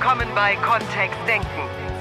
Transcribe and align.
willkommen 0.00 0.28
bei 0.34 0.56
Kontext 0.56 1.18
Denken. 1.28 1.46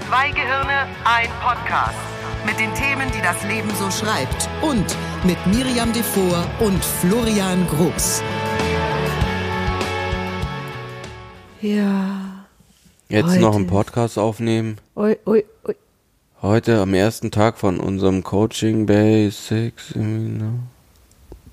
Zwei 0.07 0.29
Gehirne, 0.31 0.87
ein 1.03 1.27
Podcast. 1.41 1.97
Mit 2.45 2.57
den 2.57 2.73
Themen, 2.73 3.11
die 3.13 3.21
das 3.21 3.43
Leben 3.43 3.69
so 3.75 3.91
schreibt. 3.91 4.47
Und 4.61 4.85
mit 5.25 5.37
Miriam 5.47 5.91
Devor 5.91 6.45
und 6.61 6.81
Florian 6.81 7.67
Groß. 7.67 8.23
Ja. 11.59 12.45
Jetzt 13.09 13.31
Heute. 13.31 13.41
noch 13.41 13.55
einen 13.57 13.67
Podcast 13.67 14.17
aufnehmen. 14.17 14.77
Ui, 14.95 15.17
ui, 15.25 15.43
ui. 15.67 15.75
Heute 16.41 16.79
am 16.79 16.93
ersten 16.93 17.31
Tag 17.31 17.57
von 17.57 17.81
unserem 17.81 18.23
Coaching 18.23 18.85
Basics 18.85 19.89
Seminar. 19.89 20.53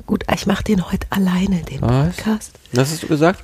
Gut, 0.07 0.23
ich 0.33 0.47
mache 0.47 0.63
den 0.63 0.93
heute 0.93 1.09
alleine, 1.11 1.63
den 1.63 1.83
Was? 1.83 2.15
Podcast. 2.15 2.53
Was 2.73 2.93
hast 2.93 3.03
du 3.03 3.09
gesagt? 3.09 3.43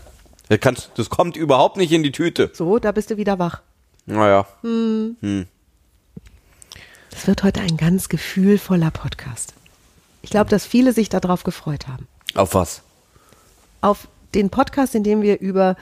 Das, 0.48 0.60
kannst, 0.60 0.90
das 0.96 1.08
kommt 1.10 1.36
überhaupt 1.36 1.76
nicht 1.76 1.92
in 1.92 2.02
die 2.02 2.12
Tüte. 2.12 2.50
So, 2.52 2.78
da 2.78 2.92
bist 2.92 3.10
du 3.10 3.16
wieder 3.16 3.38
wach. 3.38 3.62
Naja. 4.06 4.46
Es 7.10 7.26
wird 7.26 7.42
heute 7.42 7.60
ein 7.60 7.76
ganz 7.76 8.08
gefühlvoller 8.08 8.90
Podcast. 8.90 9.54
Ich 10.22 10.30
glaube, 10.30 10.50
dass 10.50 10.66
viele 10.66 10.92
sich 10.92 11.08
darauf 11.08 11.42
gefreut 11.44 11.86
haben. 11.88 12.06
Auf 12.34 12.54
was? 12.54 12.82
Auf 13.80 14.08
den 14.34 14.50
Podcast, 14.50 14.94
in 14.94 15.04
dem 15.04 15.22
wir 15.22 15.40
über 15.40 15.76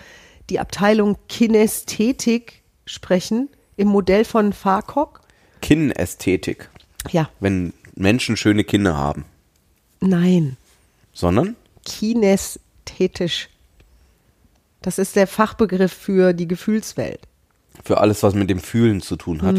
die 0.51 0.59
Abteilung 0.61 1.17
Kinästhetik 1.29 2.63
sprechen, 2.87 3.49
im 3.77 3.89
Modell 3.89 4.25
von 4.25 4.53
Farcock. 4.53 5.21
Kinnästhetik. 5.63 6.69
Ja, 7.11 7.31
Wenn 7.41 7.73
Menschen 7.95 8.37
schöne 8.37 8.65
Kinder 8.65 8.97
haben. 8.97 9.25
nein, 10.01 10.57
Sondern? 11.13 11.57
kinästhetisch. 11.85 13.49
Das 14.83 14.99
ist 14.99 15.17
der 15.17 15.27
Fachbegriff 15.27 15.93
für 15.93 16.33
die 16.33 16.49
Gefühlswelt. 16.49 17.21
Für 17.85 17.99
alles, 17.99 18.23
was 18.23 18.35
mit 18.35 18.51
dem 18.51 18.59
Fühlen 18.61 19.01
zu 19.01 19.17
tun 19.17 19.43
hat. 19.43 19.57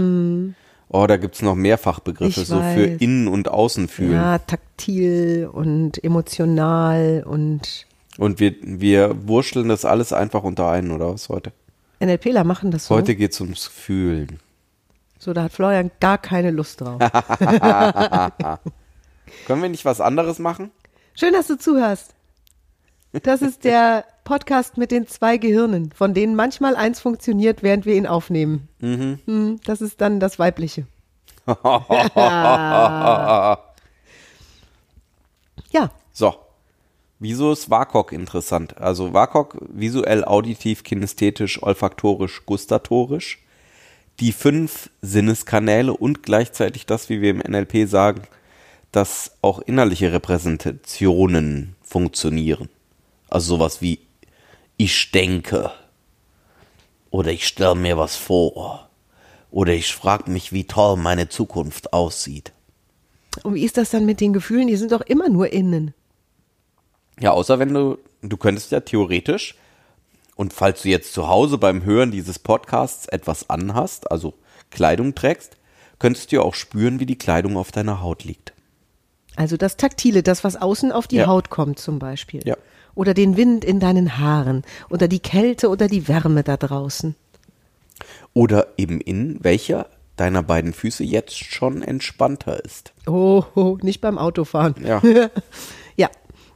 Oh, 0.90 1.08
da 1.08 1.18
gibt's 1.18 1.42
noch 1.42 1.56
mehr 1.56 1.78
Fachbegriffe, 1.78 2.42
Ich 2.42 2.48
so 2.48 2.58
für 2.58 2.92
weiß. 2.92 3.02
Innen- 3.02 3.28
und 3.28 3.48
Außenfühlen. 3.50 4.14
Ja, 4.14 4.38
taktil 4.40 5.50
und 5.52 6.04
emotional 6.04 7.24
und 7.26 7.86
Und 8.18 8.40
wir, 8.40 8.56
wir 8.62 9.28
wurschteln 9.28 9.70
das 9.70 9.86
alles 9.86 10.12
einfach 10.12 10.44
unter 10.44 10.70
einen, 10.70 10.92
oder 10.92 11.14
was 11.14 11.30
heute? 11.30 11.54
NLPler 12.02 12.44
machen 12.44 12.72
das 12.72 12.88
so. 12.88 12.96
Heute 12.96 13.16
geht's 13.16 13.40
ums 13.40 13.68
Fühlen. 13.68 14.40
So, 15.18 15.34
da 15.34 15.44
hat 15.44 15.54
Florian 15.54 15.92
gar 16.00 16.18
keine 16.18 16.50
Lust 16.52 16.82
drauf. 16.82 17.00
Können 19.48 19.62
wir 19.62 19.70
nicht 19.70 19.86
was 19.86 20.02
anderes 20.02 20.40
machen? 20.40 20.72
Schön, 21.14 21.32
dass 21.34 21.48
du 21.48 21.58
zuhörst. 21.58 22.16
Das 23.24 23.42
ist 23.42 23.64
der 23.64 24.04
Podcast 24.24 24.78
mit 24.78 24.92
den 24.92 25.08
zwei 25.08 25.38
Gehirnen, 25.38 25.92
von 25.92 26.14
denen 26.14 26.36
manchmal 26.36 26.76
eins 26.76 27.00
funktioniert, 27.00 27.64
während 27.64 27.86
wir 27.86 27.96
ihn 27.96 28.08
aufnehmen. 28.08 28.68
Mhm. 28.80 29.60
Das 29.66 29.82
ist 29.82 30.02
dann 30.02 30.20
das 30.20 30.40
Weibliche. 30.40 30.86
ja, 31.48 31.58
So. 36.14 36.36
Wieso 37.24 37.52
ist 37.52 37.70
WAKOK 37.70 38.14
interessant? 38.14 38.80
Also 38.80 39.14
WAKOK 39.14 39.60
visuell, 39.70 40.26
auditiv, 40.26 40.84
kinästhetisch, 40.84 41.62
olfaktorisch, 41.62 42.48
gustatorisch. 42.48 43.44
Die 44.20 44.32
fünf 44.32 44.90
Sinneskanäle 45.04 45.94
und 45.94 46.24
gleichzeitig 46.24 46.88
das, 46.88 47.10
wie 47.10 47.22
wir 47.22 47.30
im 47.30 47.38
NLP 47.38 47.88
sagen, 47.88 48.24
dass 48.92 49.34
auch 49.44 49.60
innerliche 49.60 50.12
Repräsentationen 50.12 51.76
funktionieren. 51.84 52.70
Also 53.30 53.56
sowas 53.56 53.84
wie 53.84 54.00
ich 54.84 55.12
denke 55.12 55.72
oder 57.12 57.32
ich 57.32 57.46
stelle 57.46 57.76
mir 57.76 57.98
was 57.98 58.16
vor 58.16 58.90
oder 59.52 59.74
ich 59.74 59.94
frage 59.94 60.32
mich, 60.32 60.52
wie 60.54 60.66
toll 60.66 60.98
meine 60.98 61.30
Zukunft 61.30 61.94
aussieht. 61.94 62.52
und 63.44 63.54
wie 63.54 63.64
ist 63.64 63.78
das 63.78 63.92
dann 63.92 64.06
mit 64.08 64.20
den 64.20 64.34
Gefühlen? 64.34 64.68
Die 64.68 64.76
sind 64.78 64.92
doch 64.92 65.02
immer 65.02 65.30
nur 65.30 65.54
innen. 65.54 65.94
Ja, 67.20 67.32
außer 67.32 67.60
wenn 67.60 67.74
du, 67.74 68.00
du 68.24 68.38
könntest 68.38 68.72
ja 68.72 68.80
theoretisch, 68.80 69.56
und 70.36 70.54
falls 70.54 70.82
du 70.82 70.90
jetzt 70.90 71.14
zu 71.14 71.28
Hause 71.28 71.60
beim 71.60 71.84
Hören 71.84 72.10
dieses 72.10 72.40
Podcasts 72.40 73.06
etwas 73.08 73.50
anhast, 73.52 74.10
also 74.10 74.34
Kleidung 74.72 75.14
trägst, 75.14 75.58
könntest 76.00 76.32
du 76.32 76.38
ja 76.38 76.42
auch 76.42 76.56
spüren, 76.56 77.00
wie 77.00 77.06
die 77.06 77.18
Kleidung 77.18 77.58
auf 77.58 77.72
deiner 77.72 78.02
Haut 78.02 78.24
liegt. 78.24 78.54
Also 79.36 79.58
das 79.58 79.78
Taktile, 79.78 80.24
das, 80.24 80.44
was 80.44 80.56
außen 80.56 80.92
auf 80.92 81.08
die 81.08 81.18
Ja. 81.18 81.28
Haut 81.28 81.52
kommt 81.52 81.78
zum 81.78 82.00
Beispiel. 82.00 82.42
Ja. 82.48 82.58
Oder 82.96 83.14
den 83.14 83.38
Wind 83.38 83.64
in 83.64 83.80
deinen 83.80 84.18
Haaren. 84.18 84.64
Oder 84.90 85.08
die 85.08 85.20
Kälte 85.20 85.70
oder 85.70 85.88
die 85.88 86.08
Wärme 86.08 86.44
da 86.44 86.58
draußen. 86.58 87.16
Oder 88.34 88.68
eben 88.78 89.02
in 89.02 89.44
welcher 89.44 89.88
deiner 90.18 90.44
beiden 90.44 90.74
Füße 90.74 91.04
jetzt 91.04 91.38
schon 91.38 91.82
entspannter 91.82 92.64
ist. 92.64 92.94
Oh, 93.08 93.44
oh 93.56 93.78
nicht 93.82 94.02
beim 94.02 94.18
Autofahren. 94.18 94.76
Ja. 94.84 95.02
ja, 95.96 96.10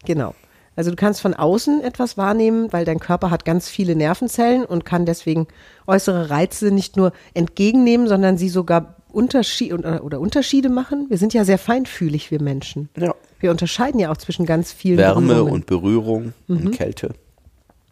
genau. 0.06 0.36
Also 0.76 0.90
du 0.90 0.98
kannst 0.98 1.22
von 1.22 1.34
außen 1.34 1.82
etwas 1.82 2.18
wahrnehmen, 2.18 2.72
weil 2.74 2.84
dein 2.86 3.00
Körper 3.00 3.32
hat 3.32 3.46
ganz 3.46 3.70
viele 3.70 3.96
Nervenzellen 3.96 4.66
und 4.66 4.84
kann 4.84 5.06
deswegen 5.06 5.48
äußere 5.88 6.30
Reize 6.30 6.72
nicht 6.72 6.98
nur 6.98 7.14
entgegennehmen, 7.34 8.08
sondern 8.08 8.38
sie 8.38 8.50
sogar 8.50 8.95
Unterschied 9.16 9.74
oder, 9.74 10.04
oder 10.04 10.20
Unterschiede 10.20 10.70
machen. 10.70 11.06
Wir 11.10 11.18
sind 11.18 11.34
ja 11.34 11.46
sehr 11.46 11.58
feinfühlig, 11.58 12.30
wir 12.32 12.42
Menschen. 12.42 12.90
Ja. 12.98 13.16
Wir 13.40 13.52
unterscheiden 13.52 14.00
ja 14.00 14.12
auch 14.12 14.18
zwischen 14.18 14.46
ganz 14.46 14.72
vielen 14.72 14.98
Wärme 14.98 15.28
Berührungen. 15.28 15.54
und 15.54 15.66
Berührung 15.66 16.34
und 16.48 16.72
Kälte. 16.72 17.14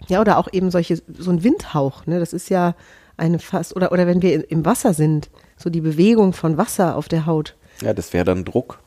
Ja, 0.07 0.19
oder 0.21 0.37
auch 0.37 0.47
eben 0.51 0.69
solche, 0.71 1.01
so 1.17 1.31
ein 1.31 1.43
Windhauch, 1.43 2.05
ne? 2.05 2.19
Das 2.19 2.33
ist 2.33 2.49
ja 2.49 2.75
eine 3.17 3.39
fast, 3.39 3.75
oder, 3.75 3.91
oder 3.91 4.05
wenn 4.07 4.21
wir 4.21 4.51
im 4.51 4.65
Wasser 4.65 4.93
sind, 4.93 5.29
so 5.57 5.69
die 5.69 5.81
Bewegung 5.81 6.33
von 6.33 6.57
Wasser 6.57 6.95
auf 6.97 7.07
der 7.07 7.25
Haut. 7.25 7.55
Ja, 7.81 7.93
das 7.93 8.11
wäre 8.13 8.25
dann 8.25 8.43
Druck. 8.43 8.79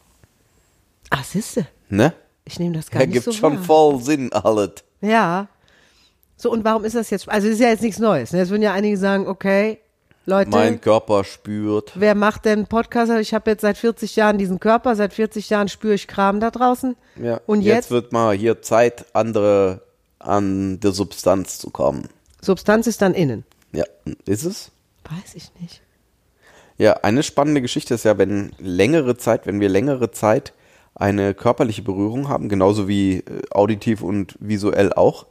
Ach, 1.10 1.24
siehste, 1.24 1.66
Ne? 1.88 2.12
ich 2.44 2.58
nehme 2.60 2.74
das 2.76 2.90
gar 2.90 3.00
Da 3.00 3.06
nicht 3.06 3.14
gibt 3.14 3.24
so 3.24 3.32
schon 3.32 3.56
wahr. 3.56 3.62
voll 3.64 4.00
Sinn, 4.02 4.32
alles. 4.32 4.72
Ja. 5.00 5.48
So, 6.36 6.50
und 6.52 6.64
warum 6.64 6.84
ist 6.84 6.94
das 6.94 7.10
jetzt, 7.10 7.28
also 7.28 7.46
das 7.46 7.54
ist 7.54 7.60
ja 7.62 7.68
jetzt 7.70 7.82
nichts 7.82 7.98
Neues. 7.98 8.32
Ne? 8.32 8.38
Jetzt 8.40 8.50
würden 8.50 8.62
ja 8.62 8.72
einige 8.72 8.96
sagen, 8.98 9.26
okay, 9.26 9.78
Leute, 10.28 10.50
Mein 10.50 10.80
Körper 10.80 11.22
spürt. 11.22 11.92
wer 11.94 12.16
macht 12.16 12.44
denn 12.46 12.66
Podcast? 12.66 13.12
Ich 13.12 13.32
habe 13.32 13.50
jetzt 13.50 13.60
seit 13.60 13.78
40 13.78 14.16
Jahren 14.16 14.38
diesen 14.38 14.58
Körper, 14.58 14.96
seit 14.96 15.14
40 15.14 15.48
Jahren 15.50 15.68
spüre 15.68 15.94
ich 15.94 16.08
Kram 16.08 16.40
da 16.40 16.50
draußen. 16.50 16.96
Ja. 17.22 17.40
Und 17.46 17.60
jetzt, 17.60 17.92
wird 17.92 18.12
mal 18.12 18.36
hier 18.36 18.60
Zeit, 18.60 19.06
andere 19.12 19.82
an 20.18 20.80
der 20.80 20.90
Substanz 20.90 21.58
zu 21.58 21.70
kommen. 21.70 22.08
Substanz 22.42 22.88
ist 22.88 23.02
dann 23.02 23.14
innen. 23.14 23.44
Ja, 23.72 23.84
ist 24.24 24.44
es? 24.44 24.72
Weiß 25.04 25.34
ich 25.34 25.52
nicht. 25.60 25.80
Ja, 26.76 26.94
eine 27.04 27.22
spannende 27.22 27.62
Geschichte 27.62 27.94
ist 27.94 28.04
ja, 28.04 28.18
wenn 28.18 28.50
längere 28.58 29.16
Zeit, 29.16 29.46
wenn 29.46 29.60
wir 29.60 29.68
längere 29.68 30.10
Zeit 30.10 30.52
eine 30.96 31.34
körperliche 31.34 31.82
Berührung 31.82 32.28
haben, 32.28 32.48
genauso 32.48 32.88
wie 32.88 33.18
äh, 33.18 33.22
auditiv 33.50 34.02
und 34.02 34.34
visuell 34.40 34.92
auch. 34.92 35.26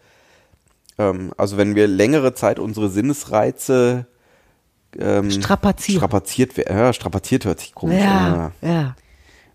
Ähm, 0.97 1.33
also 1.35 1.57
wenn 1.57 1.75
wir 1.75 1.87
längere 1.87 2.33
Zeit 2.33 2.59
unsere 2.59 2.89
Sinnesreize 2.89 4.05
ähm, 4.99 5.31
strapaziert 5.97 6.57
werden, 6.57 6.77
ja, 6.77 6.93
strapaziert 6.93 7.45
hört 7.45 7.59
sich 7.59 7.73
komisch 7.73 8.01
an. 8.03 8.51
Ja, 8.61 8.69
ja. 8.69 8.95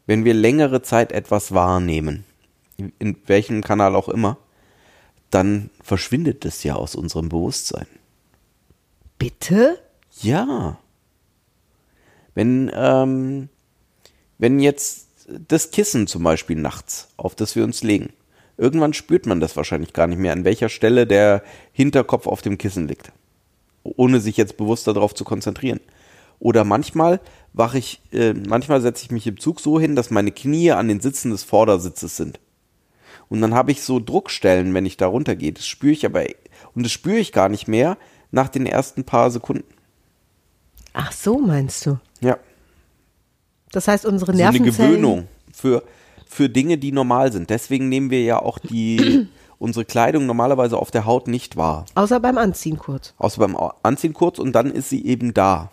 Wenn 0.06 0.24
wir 0.24 0.34
längere 0.34 0.82
Zeit 0.82 1.12
etwas 1.12 1.52
wahrnehmen, 1.52 2.24
in 2.98 3.16
welchem 3.26 3.62
Kanal 3.62 3.94
auch 3.94 4.08
immer, 4.08 4.38
dann 5.30 5.70
verschwindet 5.82 6.44
es 6.44 6.64
ja 6.64 6.74
aus 6.74 6.94
unserem 6.94 7.28
Bewusstsein. 7.28 7.86
Bitte? 9.18 9.78
Ja. 10.20 10.78
Wenn, 12.34 12.70
ähm, 12.74 13.48
wenn 14.38 14.60
jetzt 14.60 15.08
das 15.46 15.70
Kissen 15.70 16.06
zum 16.06 16.22
Beispiel 16.22 16.56
nachts, 16.56 17.08
auf 17.16 17.34
das 17.34 17.54
wir 17.54 17.64
uns 17.64 17.82
legen, 17.82 18.12
irgendwann 18.56 18.94
spürt 18.94 19.26
man 19.26 19.40
das 19.40 19.56
wahrscheinlich 19.56 19.92
gar 19.92 20.06
nicht 20.06 20.18
mehr, 20.18 20.32
an 20.32 20.44
welcher 20.44 20.68
Stelle 20.68 21.06
der 21.06 21.42
Hinterkopf 21.72 22.26
auf 22.26 22.42
dem 22.42 22.58
Kissen 22.58 22.88
liegt. 22.88 23.12
Ohne 23.82 24.20
sich 24.20 24.36
jetzt 24.36 24.56
bewusst 24.56 24.86
darauf 24.86 25.14
zu 25.14 25.24
konzentrieren. 25.24 25.80
Oder 26.38 26.64
manchmal 26.64 27.20
wache 27.52 27.78
ich, 27.78 28.00
äh, 28.12 28.32
manchmal 28.32 28.80
setze 28.80 29.04
ich 29.04 29.10
mich 29.10 29.26
im 29.26 29.38
Zug 29.38 29.60
so 29.60 29.78
hin, 29.78 29.96
dass 29.96 30.10
meine 30.10 30.32
Knie 30.32 30.72
an 30.72 30.88
den 30.88 31.00
Sitzen 31.00 31.30
des 31.30 31.44
Vordersitzes 31.44 32.16
sind. 32.16 32.40
Und 33.28 33.40
dann 33.40 33.54
habe 33.54 33.70
ich 33.70 33.82
so 33.82 34.00
Druckstellen, 34.00 34.74
wenn 34.74 34.86
ich 34.86 34.96
da 34.96 35.06
runtergehe. 35.06 35.52
Das 35.52 35.66
spüre 35.66 35.92
ich 35.92 36.04
aber, 36.04 36.24
und 36.74 36.82
das 36.82 36.92
spüre 36.92 37.18
ich 37.18 37.32
gar 37.32 37.48
nicht 37.48 37.68
mehr 37.68 37.96
nach 38.30 38.48
den 38.48 38.66
ersten 38.66 39.04
paar 39.04 39.30
Sekunden. 39.30 39.64
Ach 40.92 41.12
so, 41.12 41.38
meinst 41.38 41.86
du? 41.86 41.98
Ja. 42.20 42.38
Das 43.70 43.86
heißt, 43.86 44.04
unsere 44.04 44.32
So 44.32 44.42
eine 44.42 44.50
Nervenzellen. 44.50 44.90
Gewöhnung 44.90 45.28
für, 45.52 45.84
für 46.26 46.48
Dinge, 46.48 46.78
die 46.78 46.90
normal 46.90 47.32
sind. 47.32 47.50
Deswegen 47.50 47.88
nehmen 47.88 48.10
wir 48.10 48.22
ja 48.22 48.40
auch 48.40 48.58
die, 48.58 49.28
unsere 49.60 49.84
Kleidung 49.84 50.26
normalerweise 50.26 50.78
auf 50.78 50.90
der 50.90 51.04
Haut 51.04 51.28
nicht 51.28 51.56
wahr. 51.56 51.84
Außer 51.94 52.18
beim 52.18 52.38
Anziehen 52.38 52.78
kurz. 52.78 53.14
Außer 53.18 53.38
beim 53.38 53.56
Anziehen 53.82 54.14
kurz 54.14 54.38
und 54.38 54.52
dann 54.52 54.70
ist 54.72 54.88
sie 54.88 55.04
eben 55.04 55.34
da. 55.34 55.70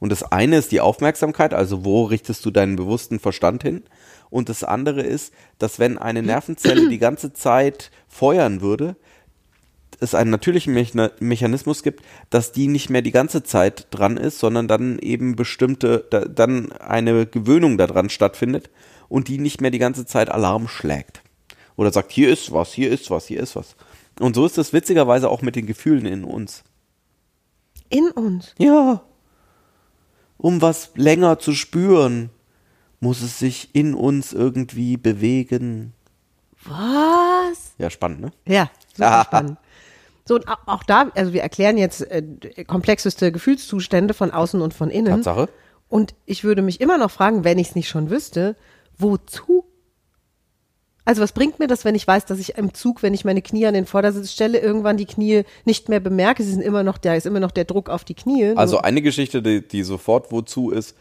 Und 0.00 0.10
das 0.10 0.24
eine 0.24 0.56
ist 0.56 0.72
die 0.72 0.80
Aufmerksamkeit, 0.80 1.54
also 1.54 1.84
wo 1.84 2.04
richtest 2.04 2.44
du 2.44 2.50
deinen 2.50 2.74
bewussten 2.74 3.20
Verstand 3.20 3.62
hin? 3.62 3.84
Und 4.30 4.48
das 4.48 4.64
andere 4.64 5.02
ist, 5.02 5.32
dass 5.58 5.78
wenn 5.78 5.98
eine 5.98 6.22
Nervenzelle 6.22 6.88
die 6.88 6.98
ganze 6.98 7.34
Zeit 7.34 7.90
feuern 8.08 8.62
würde, 8.62 8.96
es 10.00 10.14
einen 10.14 10.30
natürlichen 10.30 10.72
Mechna 10.72 11.10
Mechanismus 11.20 11.82
gibt, 11.82 12.02
dass 12.30 12.52
die 12.52 12.66
nicht 12.66 12.88
mehr 12.88 13.02
die 13.02 13.12
ganze 13.12 13.44
Zeit 13.44 13.86
dran 13.90 14.16
ist, 14.16 14.38
sondern 14.38 14.66
dann 14.66 14.98
eben 14.98 15.36
bestimmte, 15.36 16.06
da, 16.10 16.20
dann 16.20 16.72
eine 16.72 17.26
Gewöhnung 17.26 17.76
daran 17.76 18.08
stattfindet 18.08 18.70
und 19.08 19.28
die 19.28 19.38
nicht 19.38 19.60
mehr 19.60 19.70
die 19.70 19.78
ganze 19.78 20.06
Zeit 20.06 20.30
Alarm 20.30 20.66
schlägt. 20.66 21.22
Oder 21.76 21.92
sagt, 21.92 22.12
hier 22.12 22.30
ist 22.30 22.52
was, 22.52 22.72
hier 22.72 22.90
ist 22.90 23.10
was, 23.10 23.26
hier 23.26 23.40
ist 23.40 23.56
was. 23.56 23.76
Und 24.20 24.34
so 24.34 24.44
ist 24.44 24.58
es 24.58 24.72
witzigerweise 24.72 25.28
auch 25.30 25.42
mit 25.42 25.56
den 25.56 25.66
Gefühlen 25.66 26.06
in 26.06 26.24
uns. 26.24 26.62
In 27.88 28.10
uns. 28.10 28.54
Ja. 28.58 29.02
Um 30.38 30.60
was 30.60 30.90
länger 30.94 31.38
zu 31.38 31.52
spüren, 31.54 32.30
muss 33.00 33.22
es 33.22 33.38
sich 33.38 33.74
in 33.74 33.94
uns 33.94 34.32
irgendwie 34.32 34.96
bewegen. 34.96 35.92
Was? 36.64 37.72
Ja, 37.78 37.90
spannend, 37.90 38.20
ne? 38.20 38.32
Ja, 38.46 38.70
super 38.94 39.22
spannend. 39.26 39.58
So, 40.24 40.36
und 40.36 40.46
au- 40.48 40.54
auch 40.66 40.82
da, 40.84 41.10
also 41.14 41.32
wir 41.32 41.42
erklären 41.42 41.76
jetzt 41.78 42.02
äh, 42.02 42.22
komplexeste 42.66 43.32
Gefühlszustände 43.32 44.14
von 44.14 44.30
außen 44.30 44.60
und 44.62 44.72
von 44.74 44.90
innen. 44.90 45.22
Tatsache. 45.22 45.48
Und 45.88 46.14
ich 46.26 46.44
würde 46.44 46.62
mich 46.62 46.80
immer 46.80 46.96
noch 46.98 47.10
fragen, 47.10 47.44
wenn 47.44 47.58
ich 47.58 47.70
es 47.70 47.74
nicht 47.74 47.88
schon 47.88 48.08
wüsste, 48.10 48.56
wozu? 48.98 49.61
Also 51.04 51.20
was 51.20 51.32
bringt 51.32 51.58
mir 51.58 51.66
das, 51.66 51.84
wenn 51.84 51.94
ich 51.96 52.06
weiß, 52.06 52.26
dass 52.26 52.38
ich 52.38 52.56
im 52.56 52.74
Zug, 52.74 53.02
wenn 53.02 53.12
ich 53.14 53.24
meine 53.24 53.42
Knie 53.42 53.66
an 53.66 53.74
den 53.74 53.86
Vordersitz 53.86 54.30
stelle, 54.30 54.58
irgendwann 54.60 54.96
die 54.96 55.06
Knie 55.06 55.42
nicht 55.64 55.88
mehr 55.88 55.98
bemerke? 56.00 56.44
Sie 56.44 56.52
sind 56.52 56.62
immer 56.62 56.84
noch, 56.84 56.96
da 56.98 57.14
ist 57.14 57.26
immer 57.26 57.40
noch 57.40 57.50
der 57.50 57.64
Druck 57.64 57.88
auf 57.88 58.04
die 58.04 58.14
Knie. 58.14 58.52
Also 58.54 58.76
Nur- 58.76 58.84
eine 58.84 59.02
Geschichte, 59.02 59.42
die, 59.42 59.66
die 59.66 59.82
sofort 59.82 60.30
wozu 60.30 60.70
ist, 60.70 60.96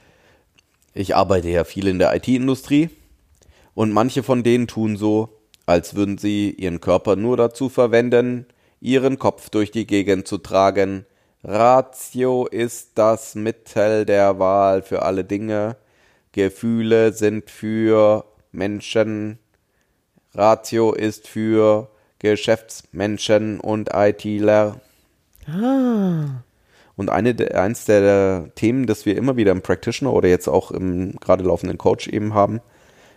ich 0.94 1.16
arbeite 1.16 1.50
ja 1.50 1.64
viel 1.64 1.88
in 1.88 2.00
der 2.00 2.16
IT-Industrie 2.16 2.90
und 3.76 3.92
manche 3.92 4.24
von 4.24 4.44
denen 4.44 4.68
tun 4.68 4.98
so, 4.98 5.30
als 5.66 5.96
würden 5.96 6.18
sie 6.18 6.50
ihren 6.50 6.82
Körper 6.82 7.16
nur 7.16 7.38
dazu 7.38 7.70
verwenden, 7.70 8.48
ihren 8.82 9.20
Kopf 9.20 9.50
durch 9.50 9.72
die 9.72 9.86
Gegend 9.86 10.28
zu 10.28 10.40
tragen. 10.40 11.06
Ratio 11.44 12.46
ist 12.48 12.92
das 12.96 13.36
Mittel 13.36 14.06
der 14.06 14.40
Wahl 14.40 14.82
für 14.82 15.04
alle 15.04 15.24
Dinge. 15.24 15.78
Gefühle 16.34 17.14
sind 17.14 17.50
für 17.50 18.26
Menschen. 18.52 19.40
Ratio 20.34 20.94
ist 20.94 21.28
für 21.28 21.90
Geschäftsmenschen 22.20 23.60
und 23.60 23.90
ITler. 23.94 24.80
Und 26.96 27.10
eine 27.10 27.34
der, 27.34 27.62
eins 27.62 27.86
der 27.86 28.52
Themen, 28.56 28.86
das 28.86 29.06
wir 29.06 29.18
immer 29.18 29.38
wieder 29.38 29.52
im 29.52 29.62
Practitioner 29.62 30.14
oder 30.14 30.30
jetzt 30.30 30.48
auch 30.48 30.72
im 30.72 31.16
gerade 31.20 31.44
laufenden 31.44 31.78
Coach 31.78 32.08
eben 32.08 32.34
haben, 32.34 32.62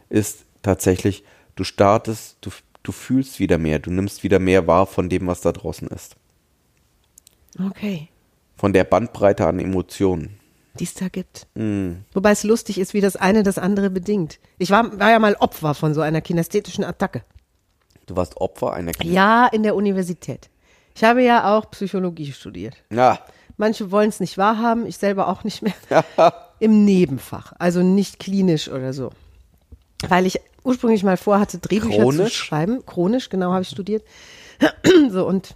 ist 0.09 0.45
tatsächlich, 0.63 1.25
du 1.55 1.65
startest, 1.65 2.39
du, 2.41 2.51
du 2.83 2.93
fühlst 2.93 3.41
wieder 3.41 3.59
mehr, 3.59 3.79
du 3.79 3.91
nimmst 3.91 4.23
wieder 4.23 4.39
mehr 4.39 4.67
wahr 4.67 4.87
von 4.87 5.09
dem, 5.09 5.27
was 5.27 5.41
da 5.43 5.53
draußen 5.53 5.89
ist. 5.89 6.17
okay, 7.61 8.09
Von 8.57 8.73
der 8.73 8.85
Bandbreite 8.85 9.47
an 9.47 9.59
Emotionen. 9.59 10.41
Die 10.79 10.85
es 10.85 10.95
da 10.95 11.09
gibt. 11.09 11.47
Wobei 11.55 12.31
es 12.31 12.43
lustig 12.43 12.79
ist, 12.79 12.95
wie 12.95 13.01
das 13.01 13.17
eine 13.17 13.43
das 13.43 13.59
andere 13.59 13.91
bedingt. 13.91 14.39
Ich 14.59 14.71
war, 14.71 14.99
war 14.99 15.11
ja 15.11 15.19
mal 15.19 15.37
Opfer 15.39 15.75
von 15.75 15.95
so 15.95 16.01
einer 16.01 16.21
kinästhetischen 16.21 16.85
Attacke. 16.85 17.23
Du 18.07 18.17
warst 18.17 18.37
Opfer 18.39 18.73
einer 18.73 18.93
Krise. 18.93 19.15
Ja, 19.15 19.47
in 19.47 19.63
der 19.63 19.75
Universität. 19.75 20.51
Ich 20.95 21.05
habe 21.05 21.23
ja 21.23 21.57
auch 21.57 21.71
Psychologie 21.71 22.33
studiert. 22.33 22.77
Ja. 22.91 23.19
Manche 23.57 23.91
wollen 23.91 24.09
es 24.09 24.21
nicht 24.21 24.37
wahrhaben, 24.37 24.87
ich 24.87 24.97
selber 24.99 25.29
auch 25.29 25.45
nicht 25.45 25.63
mehr. 25.63 25.75
Im 26.61 26.85
Nebenfach, 26.85 27.53
also 27.59 27.83
nicht 27.83 28.19
klinisch 28.19 28.69
oder 28.69 28.93
so. 28.93 29.11
Weil 30.09 30.27
ich 30.27 30.41
ursprünglich 30.65 31.05
mal 31.05 31.17
vorhatte, 31.17 31.59
Drehbücher 31.59 31.95
zu 31.95 32.01
Chronisch? 32.01 32.35
schreiben. 32.35 32.85
Chronisch, 32.85 33.29
genau, 33.29 33.53
habe 33.53 33.63
ich 33.63 33.69
studiert. 33.69 34.05
so, 35.11 35.27
und 35.27 35.55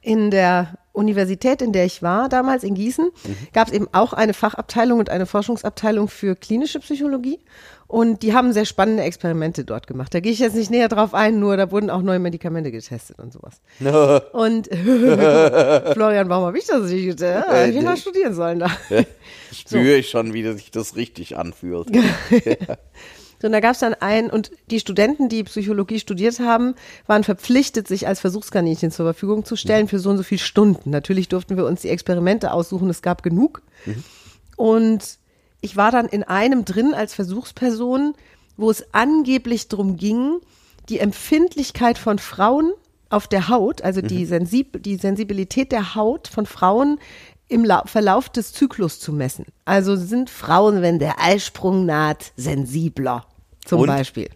in 0.00 0.30
der 0.30 0.78
Universität, 0.96 1.62
in 1.62 1.72
der 1.72 1.84
ich 1.84 2.02
war, 2.02 2.28
damals 2.28 2.64
in 2.64 2.74
Gießen, 2.74 3.10
gab 3.52 3.68
es 3.68 3.74
eben 3.74 3.88
auch 3.92 4.12
eine 4.12 4.34
Fachabteilung 4.34 4.98
und 4.98 5.10
eine 5.10 5.26
Forschungsabteilung 5.26 6.08
für 6.08 6.34
klinische 6.34 6.80
Psychologie. 6.80 7.38
Und 7.88 8.22
die 8.22 8.34
haben 8.34 8.52
sehr 8.52 8.64
spannende 8.64 9.04
Experimente 9.04 9.64
dort 9.64 9.86
gemacht. 9.86 10.12
Da 10.12 10.18
gehe 10.18 10.32
ich 10.32 10.40
jetzt 10.40 10.56
nicht 10.56 10.70
näher 10.70 10.88
drauf 10.88 11.14
ein, 11.14 11.38
nur 11.38 11.56
da 11.56 11.70
wurden 11.70 11.88
auch 11.88 12.02
neue 12.02 12.18
Medikamente 12.18 12.72
getestet 12.72 13.18
und 13.20 13.32
sowas. 13.32 13.60
und 14.32 14.66
Florian, 15.92 16.28
warum 16.28 16.46
habe 16.46 16.58
ich 16.58 16.66
das 16.66 16.90
nicht 16.90 17.06
getestet? 17.06 17.44
Ja, 17.48 17.66
ich 17.66 17.80
mal 17.80 17.96
studieren 17.96 18.34
sollen 18.34 18.58
da. 18.58 18.70
Spüre 19.52 19.94
ich 19.96 20.10
schon, 20.10 20.34
wie 20.34 20.42
sich 20.52 20.72
das 20.72 20.96
richtig 20.96 21.36
anfühlt. 21.36 21.88
So, 23.40 23.48
und 23.48 23.52
da 23.52 23.60
gab 23.60 23.72
es 23.72 23.80
dann 23.80 23.94
einen, 23.94 24.30
und 24.30 24.50
die 24.70 24.80
Studenten, 24.80 25.28
die 25.28 25.44
Psychologie 25.44 26.00
studiert 26.00 26.40
haben, 26.40 26.74
waren 27.06 27.24
verpflichtet, 27.24 27.86
sich 27.88 28.06
als 28.06 28.20
Versuchskaninchen 28.20 28.90
zur 28.90 29.06
Verfügung 29.06 29.44
zu 29.44 29.56
stellen 29.56 29.88
für 29.88 29.98
so 29.98 30.10
und 30.10 30.16
so 30.16 30.22
viele 30.22 30.38
Stunden. 30.38 30.90
Natürlich 30.90 31.28
durften 31.28 31.56
wir 31.56 31.66
uns 31.66 31.82
die 31.82 31.90
Experimente 31.90 32.52
aussuchen, 32.52 32.88
es 32.88 33.02
gab 33.02 33.22
genug. 33.22 33.62
Und 34.56 35.18
ich 35.60 35.76
war 35.76 35.90
dann 35.90 36.06
in 36.06 36.22
einem 36.22 36.64
drin 36.64 36.94
als 36.94 37.14
Versuchsperson, 37.14 38.14
wo 38.56 38.70
es 38.70 38.94
angeblich 38.94 39.68
darum 39.68 39.96
ging, 39.96 40.38
die 40.88 40.98
Empfindlichkeit 40.98 41.98
von 41.98 42.18
Frauen 42.18 42.72
auf 43.08 43.28
der 43.28 43.48
Haut, 43.48 43.82
also 43.82 44.00
die, 44.00 44.24
Sensib 44.24 44.82
die 44.82 44.96
Sensibilität 44.96 45.72
der 45.72 45.94
Haut 45.94 46.28
von 46.28 46.46
Frauen 46.46 46.98
im 47.48 47.64
Lau 47.64 47.82
Verlauf 47.86 48.28
des 48.28 48.52
Zyklus 48.52 48.98
zu 49.00 49.12
messen. 49.12 49.46
Also 49.64 49.96
sind 49.96 50.30
Frauen, 50.30 50.82
wenn 50.82 50.98
der 50.98 51.20
Eisprung 51.22 51.86
naht, 51.86 52.32
sensibler, 52.36 53.26
zum 53.64 53.80
Und? 53.80 53.86
Beispiel. 53.86 54.28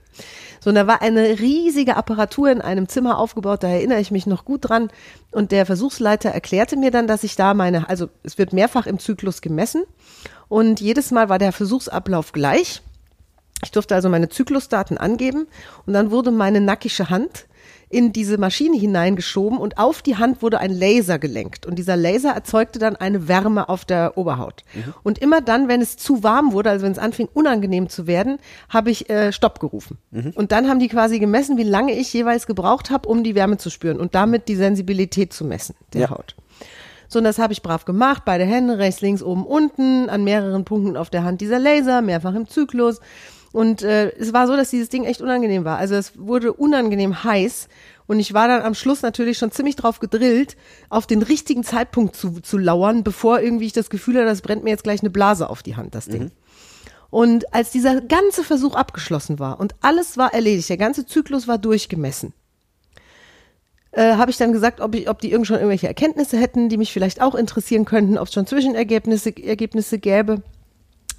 So, 0.63 0.69
und 0.69 0.77
da 0.77 0.87
war 0.87 1.01
eine 1.01 1.41
riesige 1.41 1.97
Apparatur 1.97 2.51
in 2.51 2.61
einem 2.61 2.87
Zimmer 2.87 3.19
aufgebaut, 3.19 3.63
da 3.63 3.69
erinnere 3.69 4.01
ich 4.01 4.11
mich 4.11 4.27
noch 4.27 4.45
gut 4.45 4.69
dran. 4.69 4.91
Und 5.31 5.53
der 5.53 5.65
Versuchsleiter 5.65 6.31
erklärte 6.31 6.77
mir 6.77 6.91
dann, 6.91 7.07
dass 7.07 7.25
ich 7.25 7.35
da 7.35 7.55
meine, 7.55 7.89
also 7.89 8.09
es 8.23 8.37
wird 8.37 8.53
mehrfach 8.53 8.87
im 8.87 8.99
Zyklus 8.99 9.41
gemessen 9.41 9.85
und 10.49 10.81
jedes 10.81 11.11
Mal 11.13 11.29
war 11.31 11.39
der 11.39 11.53
Versuchsablauf 11.53 12.33
gleich. 12.33 12.83
Ich 13.63 13.71
durfte 13.71 13.95
also 13.95 14.09
meine 14.09 14.29
Zyklusdaten 14.29 14.99
angeben 14.99 15.47
und 15.87 15.95
dann 15.95 16.11
wurde 16.11 16.31
meine 16.31 16.61
nackische 16.61 17.09
Hand 17.09 17.47
in 17.91 18.13
diese 18.13 18.39
Maschine 18.39 18.79
hineingeschoben 18.79 19.59
und 19.59 19.77
auf 19.77 20.01
die 20.01 20.17
Hand 20.17 20.43
wurde 20.43 20.61
ein 20.61 20.71
Laser 20.71 21.19
gelenkt 21.19 21.67
und 21.67 21.77
dieser 21.77 21.97
Laser 21.97 22.31
erzeugte 22.31 22.79
dann 22.79 22.95
eine 22.97 23.27
Wärme 23.27 23.69
auf 23.69 23.85
der 23.85 24.17
Oberhaut. 24.17 24.65
Und 25.03 25.19
immer 25.19 25.41
dann, 25.41 25.67
wenn 25.69 25.81
es 25.81 25.97
zu 25.97 26.23
warm 26.23 26.53
wurde, 26.53 26.71
also 26.71 26.85
wenn 26.85 26.93
es 26.93 26.99
anfing 26.99 27.29
unangenehm 27.35 27.89
zu 27.89 28.07
werden, 28.07 28.39
habe 28.69 28.91
ich 28.91 29.11
äh, 29.11 29.33
Stopp 29.33 29.59
gerufen. 29.59 29.99
Und 30.37 30.53
dann 30.53 30.69
haben 30.69 30.79
die 30.79 30.89
quasi 30.89 31.19
gemessen, 31.19 31.59
wie 31.59 31.65
lange 31.65 31.93
ich 31.93 32.13
jeweils 32.13 32.47
gebraucht 32.47 32.91
habe, 32.91 33.09
um 33.09 33.25
die 33.25 33.35
Wärme 33.35 33.59
zu 33.59 33.71
spüren 33.71 33.99
und 33.99 34.15
damit 34.15 34.47
die 34.49 34.55
Sensibilität 34.57 35.33
zu 35.33 35.45
messen 35.45 35.75
der 35.93 36.03
Ja. 36.03 36.11
Haut. 36.11 36.37
So, 37.09 37.19
und 37.19 37.25
das 37.25 37.41
habe 37.41 37.53
ich 37.53 37.61
brav 37.61 37.85
gemacht. 37.85 38.23
Beide 38.25 38.45
Hände, 38.45 38.79
rechts, 38.79 39.01
links, 39.01 39.21
oben, 39.21 39.45
unten, 39.45 40.09
an 40.09 40.23
mehreren 40.23 40.65
Punkten 40.65 40.97
auf 40.97 41.11
der 41.11 41.25
Hand 41.25 41.41
dieser 41.41 41.59
Laser, 41.59 42.03
mehrfach 42.03 42.35
im 42.37 42.49
Zyklus. 42.49 43.01
Und 43.53 43.83
äh, 43.83 44.11
es 44.17 44.33
war 44.33 44.47
so, 44.47 44.57
dass 44.57 44.71
dieses 44.71 44.89
Ding 44.89 45.05
echt 45.05 45.21
unangenehm 45.21 45.65
war. 45.65 45.79
Also 45.79 45.97
es 45.97 46.13
wurde 46.17 46.53
unangenehm 46.53 47.25
heiß. 47.25 47.69
Und 48.07 48.19
ich 48.19 48.35
war 48.35 48.49
dann 48.49 48.63
am 48.63 48.75
Schluss 48.75 49.03
natürlich 49.03 49.39
schon 49.39 49.51
ziemlich 49.51 49.77
drauf 49.77 49.99
gedrillt, 49.99 50.57
auf 50.89 51.07
den 51.07 51.23
richtigen 51.23 51.65
Zeitpunkt 51.65 52.17
zu, 52.17 52.41
zu 52.41 52.59
lauern, 52.59 53.03
bevor 53.03 53.41
irgendwie 53.41 53.67
ich 53.67 53.73
das 53.73 53.91
Gefühl 53.91 54.17
hatte, 54.17 54.27
das 54.27 54.43
brennt 54.43 54.65
mir 54.65 54.71
jetzt 54.71 54.85
gleich 54.85 55.01
eine 55.01 55.11
Blase 55.11 55.49
auf 55.49 55.63
die 55.63 55.77
Hand, 55.77 55.95
das 55.95 56.07
Ding. 56.07 56.31
Und 57.11 57.53
als 57.53 57.71
dieser 57.71 58.01
ganze 58.01 58.45
Versuch 58.45 58.75
abgeschlossen 58.77 59.39
war 59.41 59.59
und 59.59 59.75
alles 59.81 60.17
war 60.17 60.33
erledigt, 60.33 60.69
der 60.69 60.77
ganze 60.77 61.07
Zyklus 61.07 61.49
war 61.49 61.59
durchgemessen, 61.59 62.33
äh, 63.93 64.15
habe 64.15 64.31
ich 64.31 64.37
dann 64.37 64.53
gesagt, 64.53 64.81
ob, 64.81 64.95
ich, 64.95 65.09
ob 65.09 65.21
die 65.21 65.33
irgend 65.33 65.49
schon 65.49 65.57
irgendwelche 65.57 65.89
Erkenntnisse 65.89 66.37
hätten, 66.37 66.69
die 66.69 66.77
mich 66.77 66.93
vielleicht 66.93 67.21
auch 67.21 67.35
interessieren 67.35 67.85
könnten, 67.85 68.17
ob 68.17 68.29
es 68.29 68.35
schon 68.35 68.47
Zwischenergebnisse 68.47 69.37
Ergebnisse 69.37 69.99
gäbe. 69.99 70.43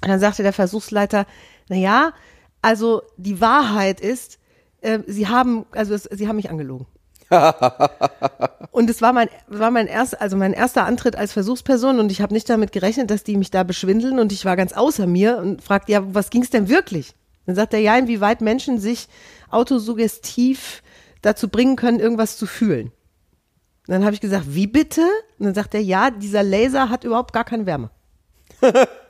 Und 0.02 0.08
dann 0.08 0.20
sagte 0.20 0.42
der 0.42 0.52
Versuchsleiter, 0.52 1.26
na 1.68 1.76
ja, 1.76 2.12
also 2.60 3.02
die 3.16 3.40
Wahrheit 3.40 4.00
ist, 4.00 4.38
äh, 4.80 5.00
sie 5.06 5.28
haben, 5.28 5.64
also 5.70 5.94
es, 5.94 6.04
sie 6.04 6.28
haben 6.28 6.36
mich 6.36 6.50
angelogen. 6.50 6.86
und 8.72 8.90
es 8.90 9.00
war 9.00 9.12
mein, 9.12 9.28
war 9.46 9.70
mein 9.70 9.86
erster, 9.86 10.20
also 10.20 10.36
mein 10.36 10.52
erster 10.52 10.84
Antritt 10.84 11.16
als 11.16 11.32
Versuchsperson 11.32 11.98
und 11.98 12.12
ich 12.12 12.20
habe 12.20 12.34
nicht 12.34 12.50
damit 12.50 12.72
gerechnet, 12.72 13.10
dass 13.10 13.24
die 13.24 13.36
mich 13.36 13.50
da 13.50 13.62
beschwindeln 13.62 14.18
und 14.18 14.32
ich 14.32 14.44
war 14.44 14.56
ganz 14.56 14.72
außer 14.72 15.06
mir 15.06 15.38
und 15.38 15.62
fragte, 15.62 15.92
ja, 15.92 16.14
was 16.14 16.30
ging 16.30 16.42
es 16.42 16.50
denn 16.50 16.68
wirklich? 16.68 17.14
Dann 17.46 17.54
sagt 17.54 17.72
er, 17.72 17.80
ja, 17.80 17.96
inwieweit 17.96 18.40
Menschen 18.40 18.78
sich 18.78 19.08
autosuggestiv 19.50 20.82
dazu 21.22 21.48
bringen 21.48 21.76
können, 21.76 22.00
irgendwas 22.00 22.36
zu 22.36 22.46
fühlen. 22.46 22.92
Und 23.86 23.94
dann 23.94 24.04
habe 24.04 24.14
ich 24.14 24.20
gesagt, 24.20 24.44
wie 24.48 24.66
bitte? 24.66 25.02
Und 25.38 25.46
dann 25.46 25.54
sagt 25.54 25.74
er, 25.74 25.82
ja, 25.82 26.10
dieser 26.10 26.42
Laser 26.42 26.88
hat 26.88 27.04
überhaupt 27.04 27.32
gar 27.32 27.44
keine 27.44 27.66
Wärme. 27.66 27.90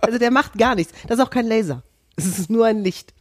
also 0.00 0.18
der 0.18 0.30
macht 0.30 0.56
gar 0.58 0.74
nichts. 0.74 0.92
Das 1.06 1.18
ist 1.18 1.24
auch 1.24 1.30
kein 1.30 1.46
Laser. 1.46 1.82
Es 2.16 2.26
ist 2.38 2.50
nur 2.50 2.66
ein 2.66 2.82
Licht. 2.82 3.14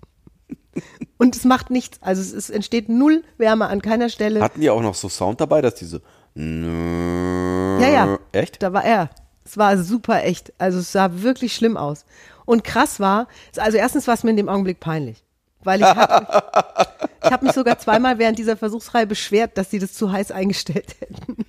Und 1.18 1.36
es 1.36 1.44
macht 1.44 1.70
nichts. 1.70 2.00
Also 2.02 2.22
es, 2.22 2.34
es 2.34 2.50
entsteht 2.50 2.90
null 2.90 3.24
Wärme 3.38 3.68
an 3.68 3.82
keiner 3.82 4.10
Stelle. 4.10 4.42
Hatten 4.42 4.62
die 4.62 4.70
auch 4.70 4.82
noch 4.82 4.96
so 4.96 5.10
Sound 5.10 5.42
dabei, 5.42 5.62
dass 5.62 5.76
diese. 5.76 6.02
Ja, 6.36 7.80
Ja, 7.80 7.90
ja. 7.90 8.20
Echt? 8.32 8.62
Da 8.62 8.74
war 8.74 8.84
er. 8.84 9.10
Es 9.44 9.58
war 9.58 9.78
super 9.78 10.24
echt. 10.24 10.54
Also 10.58 10.80
es 10.80 10.92
sah 10.92 11.22
wirklich 11.22 11.56
schlimm 11.56 11.78
aus. 11.78 12.06
Und 12.46 12.64
krass 12.64 13.00
war, 13.00 13.28
also 13.58 13.78
erstens 13.78 14.08
war 14.08 14.14
es 14.14 14.24
mir 14.24 14.32
in 14.32 14.38
dem 14.38 14.50
Augenblick 14.50 14.80
peinlich. 14.80 15.24
Weil 15.64 15.82
ich 15.82 15.88
hatte, 15.88 16.88
Ich 17.28 17.32
habe 17.32 17.46
mich 17.46 17.56
sogar 17.56 17.78
zweimal 17.78 18.20
während 18.20 18.40
dieser 18.40 18.56
Versuchsreihe 18.56 19.08
beschwert, 19.08 19.58
dass 19.58 19.70
sie 19.70 19.80
das 19.80 19.94
zu 19.94 20.12
heiß 20.12 20.32
eingestellt 20.32 20.96
hätten. 21.00 21.46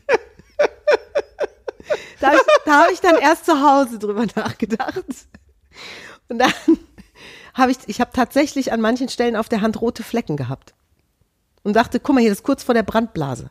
Da 2.21 2.29
habe 2.29 2.37
ich, 2.37 2.73
hab 2.73 2.91
ich 2.93 3.01
dann 3.01 3.17
erst 3.17 3.47
zu 3.47 3.61
Hause 3.63 3.99
drüber 3.99 4.27
nachgedacht. 4.35 5.05
Und 6.29 6.39
dann 6.39 6.53
habe 7.55 7.73
ich, 7.73 7.79
ich 7.87 8.01
habe 8.01 8.11
tatsächlich 8.13 8.73
an 8.73 8.81
manchen 8.81 9.09
Stellen 9.09 9.37
auf 9.37 9.49
der 9.49 9.61
Hand 9.61 9.81
rote 9.81 10.03
Flecken 10.03 10.37
gehabt. 10.37 10.75
Und 11.63 11.75
dachte, 11.75 12.01
guck 12.01 12.15
mal 12.15 12.21
hier, 12.21 12.31
das 12.31 12.39
ist 12.39 12.45
kurz 12.45 12.63
vor 12.63 12.75
der 12.75 12.83
Brandblase. 12.83 13.51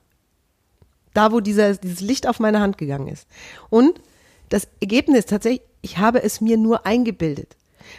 Da, 1.14 1.32
wo 1.32 1.40
dieser, 1.40 1.76
dieses 1.76 2.02
Licht 2.02 2.28
auf 2.28 2.40
meine 2.40 2.60
Hand 2.60 2.78
gegangen 2.78 3.08
ist. 3.08 3.28
Und 3.70 4.02
das 4.50 4.68
Ergebnis 4.80 5.26
tatsächlich, 5.26 5.62
ich 5.82 5.98
habe 5.98 6.24
es 6.24 6.42
mir 6.42 6.58
nur 6.58 6.86
eingebildet. 6.86 7.56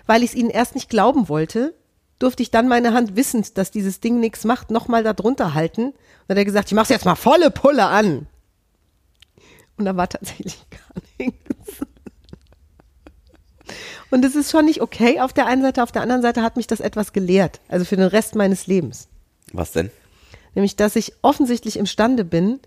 Weil 0.07 0.23
ich 0.23 0.31
es 0.31 0.37
ihnen 0.37 0.51
erst 0.51 0.75
nicht 0.75 0.91
glauben 0.91 1.29
wollte, 1.29 1.75
durfte 2.19 2.43
ich 2.43 2.51
dann 2.51 2.69
meine 2.69 2.93
Hand 2.93 3.17
wissend, 3.17 3.59
dass 3.59 3.71
dieses 3.71 4.01
Ding 4.01 4.21
nichts 4.21 4.45
macht, 4.45 4.71
nochmal 4.71 5.03
da 5.03 5.13
drunter 5.13 5.55
halten. 5.55 5.87
Und 5.87 5.95
dann 6.27 6.37
hat 6.37 6.39
er 6.39 6.45
gesagt, 6.45 6.69
ich 6.69 6.75
mach's 6.75 6.89
jetzt 6.89 7.05
mal 7.05 7.15
volle 7.15 7.51
Pulle 7.51 7.87
an. 7.87 8.27
Und 9.79 9.85
da 9.85 9.97
war 9.97 10.09
tatsächlich 10.09 10.59
gar 10.71 11.03
nichts. 11.19 11.87
Und 14.11 14.25
es 14.25 14.35
ist 14.35 14.51
schon 14.51 14.65
nicht 14.65 14.81
okay 14.81 15.21
auf 15.21 15.33
der 15.33 15.47
einen 15.47 15.63
Seite, 15.63 15.83
auf 15.83 15.93
der 15.93 16.03
anderen 16.03 16.23
Seite 16.23 16.43
hat 16.43 16.57
mich 16.57 16.67
das 16.67 16.81
etwas 16.81 17.13
gelehrt, 17.13 17.61
also 17.69 17.85
für 17.85 17.97
den 17.97 18.07
Rest 18.07 18.35
meines 18.35 18.67
Lebens. 18.67 19.09
Was 19.53 19.73
denn? 19.73 19.91
Nämlich, 20.55 20.77
dass 20.77 20.97
ich 20.97 21.13
offensichtlich 21.23 21.77
imstande 21.77 22.25
bin, 22.25 22.59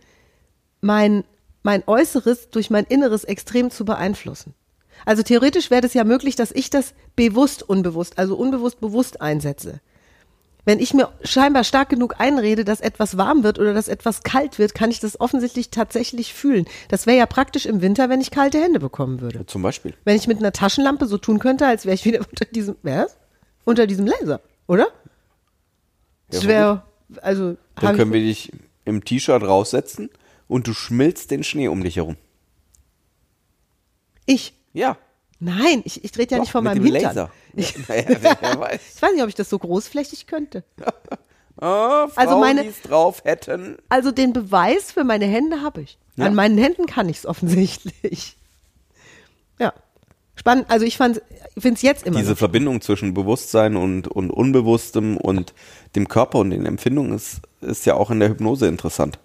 mein, 0.82 1.24
mein 1.64 1.84
Äußeres 1.88 2.50
durch 2.52 2.70
mein 2.70 2.86
Inneres 2.86 3.24
extrem 3.24 3.72
zu 3.72 3.86
beeinflussen. 3.86 4.54
Also 5.04 5.24
theoretisch 5.24 5.72
wäre 5.72 5.86
es 5.86 5.96
ja 5.96 6.04
möglich, 6.04 6.36
dass 6.36 6.52
ich 6.52 6.70
das 6.70 6.94
bewusst 7.16 7.64
unbewusst, 7.64 8.20
also 8.20 8.36
unbewusst 8.36 8.80
bewusst 8.80 9.22
einsetze. 9.22 9.82
Wenn 10.64 10.80
ich 10.80 10.94
mir 10.94 11.10
scheinbar 11.24 11.64
stark 11.64 11.90
genug 11.90 12.16
einrede, 12.20 12.64
dass 12.64 12.82
etwas 12.82 13.18
warm 13.18 13.44
wird 13.44 13.58
oder 13.58 13.74
dass 13.74 13.88
etwas 13.88 14.22
kalt 14.22 14.60
wird, 14.60 14.76
kann 14.76 14.92
ich 14.92 15.00
das 15.00 15.20
offensichtlich 15.20 15.72
tatsächlich 15.72 16.34
fühlen. 16.34 16.66
Das 16.88 17.08
wäre 17.08 17.18
ja 17.18 17.26
praktisch 17.26 17.66
im 17.66 17.82
Winter, 17.82 18.10
wenn 18.10 18.22
ich 18.22 18.30
kalte 18.30 18.62
Hände 18.62 18.80
bekommen 18.80 19.22
würde. 19.22 19.46
Zum 19.48 19.64
Beispiel. 19.64 19.96
Wenn 20.04 20.16
ich 20.16 20.28
mit 20.28 20.38
einer 20.38 20.52
Taschenlampe 20.52 21.08
so 21.08 21.18
tun 21.18 21.40
könnte, 21.40 21.66
als 21.66 21.86
wäre 21.86 21.96
ich 21.96 22.06
wieder 22.06 22.20
unter 22.30 22.46
diesem, 22.46 22.76
was? 22.84 23.18
Unter 23.64 23.88
diesem 23.88 24.06
Laser, 24.06 24.42
oder? 24.68 24.88
Das 26.30 26.44
Ja, 26.44 26.50
wäre, 26.50 26.84
also, 27.22 27.58
Dann 27.76 27.96
können 27.96 28.14
wir 28.14 28.22
dich 28.22 28.52
im 28.86 29.04
T-Shirt 29.04 29.44
raussetzen 29.44 30.10
und 30.48 30.68
du 30.68 30.74
schmilzt 30.74 31.32
den 31.32 31.44
Schnee 31.44 31.68
um 31.68 31.84
dich 31.84 31.98
herum. 31.98 32.18
ich. 34.26 34.54
Ja. 34.74 34.98
Nein, 35.44 35.82
ich, 35.86 36.04
ich 36.04 36.12
trete 36.12 36.36
ja 36.36 36.38
Doch, 36.38 36.44
nicht 36.44 36.52
vor 36.52 36.62
mit 36.62 36.76
meinem 36.76 36.84
Hintern. 36.86 37.04
Laser. 37.16 37.32
Ich, 37.54 37.76
wer, 37.90 38.06
wer 38.08 38.60
weiß. 38.60 38.80
ich 38.96 39.02
weiß 39.02 39.12
nicht, 39.14 39.24
ob 39.24 39.28
ich 39.30 39.36
das 39.36 39.50
so 39.50 39.60
großflächig 39.60 40.28
könnte. 40.28 40.64
Oh, 40.80 40.86
Frauen, 41.60 42.12
Also 42.16 42.38
meine- 42.40 42.62
die 42.64 42.70
es 42.70 42.82
drauf 42.82 43.24
hätten. 43.26 43.78
Also 43.90 44.12
den 44.12 44.32
Beweis 44.34 44.92
für 44.94 45.04
meine 45.04 45.26
Hände 45.26 45.62
habe 45.62 45.82
ich. 45.82 45.98
Ja. 46.16 46.26
An 46.28 46.36
meinen 46.36 46.58
Händen 46.58 46.86
kann 46.86 47.10
ich 47.10 47.18
es 47.18 47.26
offensichtlich. 47.26 48.38
Ja. 49.60 49.74
Spannend. 50.36 50.66
Also 50.70 50.86
ich 50.86 50.96
fand, 50.98 51.22
finde 51.58 51.76
es 51.76 51.82
jetzt 51.82 52.06
immer 52.06 52.20
Diese. 52.20 52.36
Verbindung 52.36 52.82
zwischen 52.82 53.14
Bewusstsein 53.14 53.76
und, 53.76 54.08
und 54.08 54.30
Unbewusstem 54.32 55.18
und 55.18 55.54
dem 55.96 56.08
Körper 56.08 56.40
und 56.40 56.52
den 56.52 56.66
Empfindungen 56.66 57.14
ist, 57.14 57.42
ist 57.62 57.86
ja 57.86 57.96
auch 57.96 58.12
in 58.12 58.20
der 58.20 58.30
Hypnose 58.30 58.68
interessant. 58.68 59.20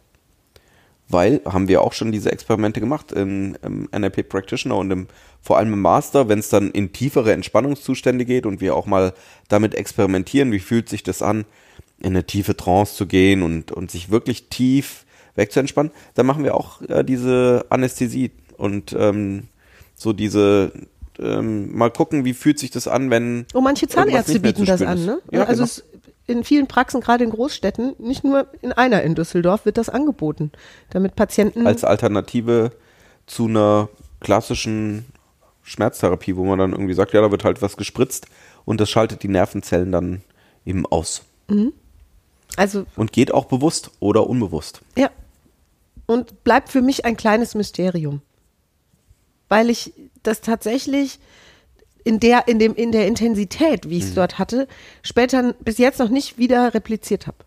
Weil 1.08 1.40
haben 1.44 1.68
wir 1.68 1.82
auch 1.82 1.92
schon 1.92 2.10
diese 2.10 2.32
Experimente 2.32 2.80
gemacht 2.80 3.12
im, 3.12 3.56
im 3.62 3.88
NLP 3.96 4.28
Practitioner 4.28 4.76
und 4.76 4.90
im, 4.90 5.06
vor 5.40 5.56
allem 5.58 5.72
im 5.72 5.80
Master, 5.80 6.28
wenn 6.28 6.40
es 6.40 6.48
dann 6.48 6.70
in 6.72 6.92
tiefere 6.92 7.32
Entspannungszustände 7.32 8.24
geht 8.24 8.44
und 8.44 8.60
wir 8.60 8.74
auch 8.74 8.86
mal 8.86 9.12
damit 9.48 9.76
experimentieren, 9.76 10.50
wie 10.50 10.58
fühlt 10.58 10.88
sich 10.88 11.04
das 11.04 11.22
an, 11.22 11.44
in 12.00 12.08
eine 12.08 12.24
tiefe 12.24 12.56
Trance 12.56 12.94
zu 12.96 13.06
gehen 13.06 13.42
und, 13.42 13.70
und 13.70 13.90
sich 13.90 14.10
wirklich 14.10 14.48
tief 14.48 15.04
wegzuentspannen, 15.36 15.92
dann 16.14 16.26
machen 16.26 16.44
wir 16.44 16.54
auch 16.54 16.82
äh, 16.82 17.04
diese 17.04 17.66
Anästhesie 17.68 18.32
und 18.56 18.94
ähm, 18.98 19.44
so 19.94 20.12
diese 20.12 20.72
ähm, 21.18 21.76
mal 21.76 21.90
gucken, 21.90 22.24
wie 22.24 22.34
fühlt 22.34 22.58
sich 22.58 22.70
das 22.70 22.88
an, 22.88 23.10
wenn 23.10 23.46
Oh, 23.54 23.60
manche 23.60 23.86
Zahnärzte 23.86 24.40
bieten 24.40 24.64
das 24.64 24.82
an, 24.82 25.04
ne? 25.04 25.18
Ja, 25.30 25.44
also 25.44 25.62
genau. 25.62 25.64
es, 25.64 25.84
in 26.26 26.44
vielen 26.44 26.66
Praxen, 26.66 27.00
gerade 27.00 27.24
in 27.24 27.30
Großstädten, 27.30 27.94
nicht 27.98 28.24
nur 28.24 28.48
in 28.60 28.72
einer 28.72 29.02
in 29.02 29.14
Düsseldorf, 29.14 29.64
wird 29.64 29.78
das 29.78 29.88
angeboten, 29.88 30.50
damit 30.90 31.14
Patienten 31.16 31.66
als 31.66 31.84
Alternative 31.84 32.72
zu 33.26 33.46
einer 33.46 33.88
klassischen 34.20 35.06
Schmerztherapie, 35.62 36.36
wo 36.36 36.44
man 36.44 36.58
dann 36.58 36.72
irgendwie 36.72 36.94
sagt, 36.94 37.12
ja, 37.12 37.20
da 37.20 37.30
wird 37.30 37.44
halt 37.44 37.62
was 37.62 37.76
gespritzt 37.76 38.26
und 38.64 38.80
das 38.80 38.90
schaltet 38.90 39.22
die 39.22 39.28
Nervenzellen 39.28 39.92
dann 39.92 40.22
eben 40.64 40.86
aus. 40.86 41.22
also 42.56 42.86
Und 42.96 43.12
geht 43.12 43.32
auch 43.32 43.46
bewusst 43.46 43.90
oder 44.00 44.28
unbewusst. 44.28 44.80
Ja. 44.96 45.10
Und 46.06 46.44
bleibt 46.44 46.68
für 46.68 46.82
mich 46.82 47.04
ein 47.04 47.16
kleines 47.16 47.54
Mysterium. 47.54 48.22
Weil 49.48 49.70
ich 49.70 49.92
das 50.22 50.40
tatsächlich 50.40 51.18
in 52.06 52.20
der, 52.20 52.46
in 52.46 52.60
dem, 52.60 52.72
in 52.76 52.92
der 52.92 53.08
Intensität, 53.08 53.90
wie 53.90 53.98
ich 53.98 54.04
es 54.04 54.14
dort 54.14 54.38
hatte, 54.38 54.68
später 55.02 55.54
bis 55.54 55.76
jetzt 55.78 55.98
noch 55.98 56.08
nicht 56.08 56.38
wieder 56.38 56.72
repliziert 56.72 57.26
habe. 57.26 57.38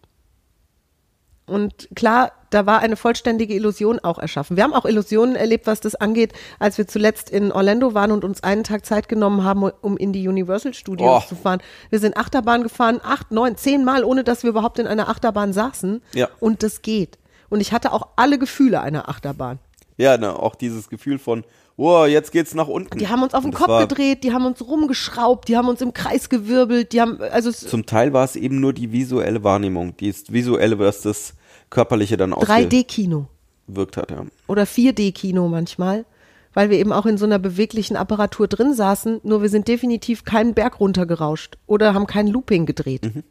Und 1.46 1.88
klar, 1.96 2.34
da 2.50 2.66
war 2.66 2.80
eine 2.80 2.98
vollständige 2.98 3.54
Illusion 3.56 4.00
auch 4.00 4.20
erschaffen. 4.20 4.58
Wir 4.58 4.66
haben 4.66 4.74
auch 4.74 4.84
Illusionen 4.84 5.38
erlebt, 5.38 5.66
was 5.66 5.80
das 5.80 5.96
angeht, 5.96 6.34
als 6.60 6.78
wir 6.78 6.88
zuletzt 6.88 7.30
in 7.30 7.54
Orlando 7.54 7.94
waren 7.94 8.12
und 8.12 8.26
uns 8.26 8.44
einen 8.44 8.66
Tag 8.66 8.86
Zeit 8.86 9.08
genommen 9.08 9.46
haben, 9.46 9.64
um 9.64 9.96
in 9.96 10.12
die 10.12 10.28
Universal 10.28 10.74
Studios 10.74 11.24
Oh. 11.24 11.28
zu 11.30 11.36
fahren. 11.36 11.62
Wir 11.90 12.00
sind 12.00 12.18
Achterbahn 12.18 12.62
gefahren, 12.62 13.00
acht, 13.02 13.32
neun, 13.32 13.56
zehn 13.56 13.86
Mal, 13.86 14.04
ohne 14.04 14.26
dass 14.26 14.44
wir 14.44 14.50
überhaupt 14.50 14.78
in 14.78 14.88
einer 14.88 15.08
Achterbahn 15.08 15.54
saßen. 15.54 16.02
Ja. 16.14 16.28
Und 16.42 16.64
das 16.64 16.82
geht. 16.82 17.18
Und 17.50 17.62
ich 17.62 17.72
hatte 17.72 17.94
auch 17.94 18.10
alle 18.18 18.38
Gefühle 18.38 18.82
einer 18.82 19.08
Achterbahn. 19.08 19.58
Ja, 19.98 20.18
ne, 20.18 20.38
auch 20.38 20.56
dieses 20.56 20.90
Gefühl 20.90 21.18
von, 21.18 21.46
oh, 21.80 22.06
jetzt 22.06 22.32
geht's 22.32 22.54
nach 22.54 22.68
unten. 22.68 22.98
Die 22.98 23.08
haben 23.08 23.24
uns 23.24 23.34
auf 23.34 23.44
den 23.44 23.54
Kopf 23.54 23.80
gedreht, 23.80 24.24
die 24.24 24.34
haben 24.34 24.46
uns 24.46 24.62
rumgeschraubt, 24.66 25.48
die 25.48 25.58
haben 25.58 25.68
uns 25.70 25.82
im 25.82 25.94
Kreis 25.94 26.30
gewirbelt, 26.30 26.94
die 26.94 27.02
haben, 27.02 27.20
also 27.22 27.52
Zum 27.52 27.86
Teil 27.86 28.14
war 28.14 28.26
es 28.26 28.36
eben 28.36 28.60
nur 28.60 28.74
die 28.74 28.92
visuelle 28.92 29.44
Wahrnehmung, 29.44 29.96
die 29.98 30.08
ist 30.10 30.32
visuelle, 30.34 30.78
was 30.80 31.02
das 31.02 31.34
körperliche 31.70 32.18
dann 32.18 32.34
3D-Kino 32.34 33.28
ausgewirkt 33.68 33.98
hat. 33.98 34.12
Ja. 34.12 34.26
oder 34.48 34.64
4D-Kino 34.64 35.48
manchmal, 35.48 36.06
weil 36.54 36.70
wir 36.72 36.80
eben 36.80 36.92
auch 36.92 37.06
in 37.06 37.18
so 37.18 37.26
einer 37.26 37.40
beweglichen 37.40 37.96
Apparatur 37.96 38.48
drin 38.48 38.74
saßen, 38.74 39.22
nur 39.24 39.42
wir 39.42 39.50
sind 39.50 39.68
definitiv 39.68 40.26
keinen 40.26 40.54
Berg 40.56 40.80
runtergerauscht 40.80 41.58
oder 41.68 41.94
haben 41.94 42.08
kein 42.08 42.28
Looping 42.28 42.66
gedreht, 42.66 43.04
Mhm. 43.16 43.24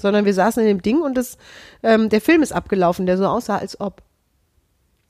sondern 0.00 0.24
wir 0.24 0.34
saßen 0.34 0.62
in 0.62 0.68
dem 0.68 0.82
Ding 0.82 1.02
und 1.02 1.16
das, 1.16 1.36
ähm, 1.82 2.08
der 2.08 2.20
Film 2.20 2.42
ist 2.42 2.52
abgelaufen, 2.52 3.06
der 3.06 3.18
so 3.18 3.26
aussah, 3.26 3.58
als 3.58 3.80
ob. 3.80 4.02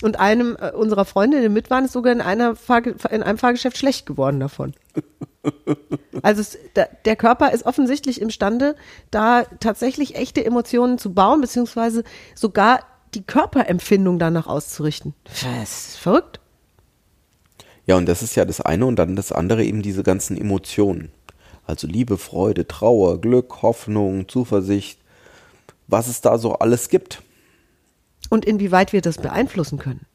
Und 0.03 0.19
einem 0.19 0.57
äh, 0.61 0.71
unserer 0.71 1.05
Freunde, 1.05 1.41
die 1.41 1.49
mit 1.49 1.71
waren, 1.71 1.85
ist 1.85 1.93
sogar 1.93 2.13
in, 2.13 2.21
einer 2.21 2.57
Fahrge 2.57 2.95
in 3.11 3.23
einem 3.23 3.39
Fahrgeschäft 3.39 3.77
schlecht 3.77 4.07
geworden 4.07 4.41
davon. 4.41 4.75
Also 6.23 6.43
es, 6.43 6.59
da, 6.75 6.85
der 7.07 7.17
Körper 7.17 7.51
ist 7.53 7.65
offensichtlich 7.65 8.21
imstande, 8.21 8.77
da 9.11 9.45
tatsächlich 9.59 10.17
echte 10.17 10.45
Emotionen 10.45 10.99
zu 10.99 11.15
bauen, 11.15 11.41
beziehungsweise 11.41 12.05
sogar 12.35 12.81
die 13.15 13.23
Körperempfindung 13.23 14.19
danach 14.19 14.47
auszurichten. 14.47 15.15
Ist 15.63 15.97
verrückt. 15.97 16.41
ja, 17.87 17.97
und 17.97 18.07
das 18.07 18.23
ist 18.23 18.35
ja 18.35 18.45
das 18.45 18.61
eine 18.61 18.85
und 18.85 18.97
dann 18.97 19.17
das 19.17 19.33
andere 19.33 19.65
eben 19.65 19.81
diese 19.81 20.03
ganzen 20.03 20.37
Emotionen. 20.37 21.11
Also 21.67 21.87
Liebe, 21.87 22.19
Freude, 22.19 22.69
Trauer, 22.69 23.21
Glück, 23.21 23.63
Hoffnung, 23.63 24.29
Zuversicht, 24.29 25.01
was 25.87 26.09
es 26.09 26.21
da 26.21 26.37
so 26.37 26.55
alles 26.55 26.89
gibt. 26.91 27.23
Und 28.31 28.47
inwieweit 28.47 28.95
wir 28.95 29.03
das 29.03 29.19
beeinflussen 29.19 29.79
können. 29.79 30.07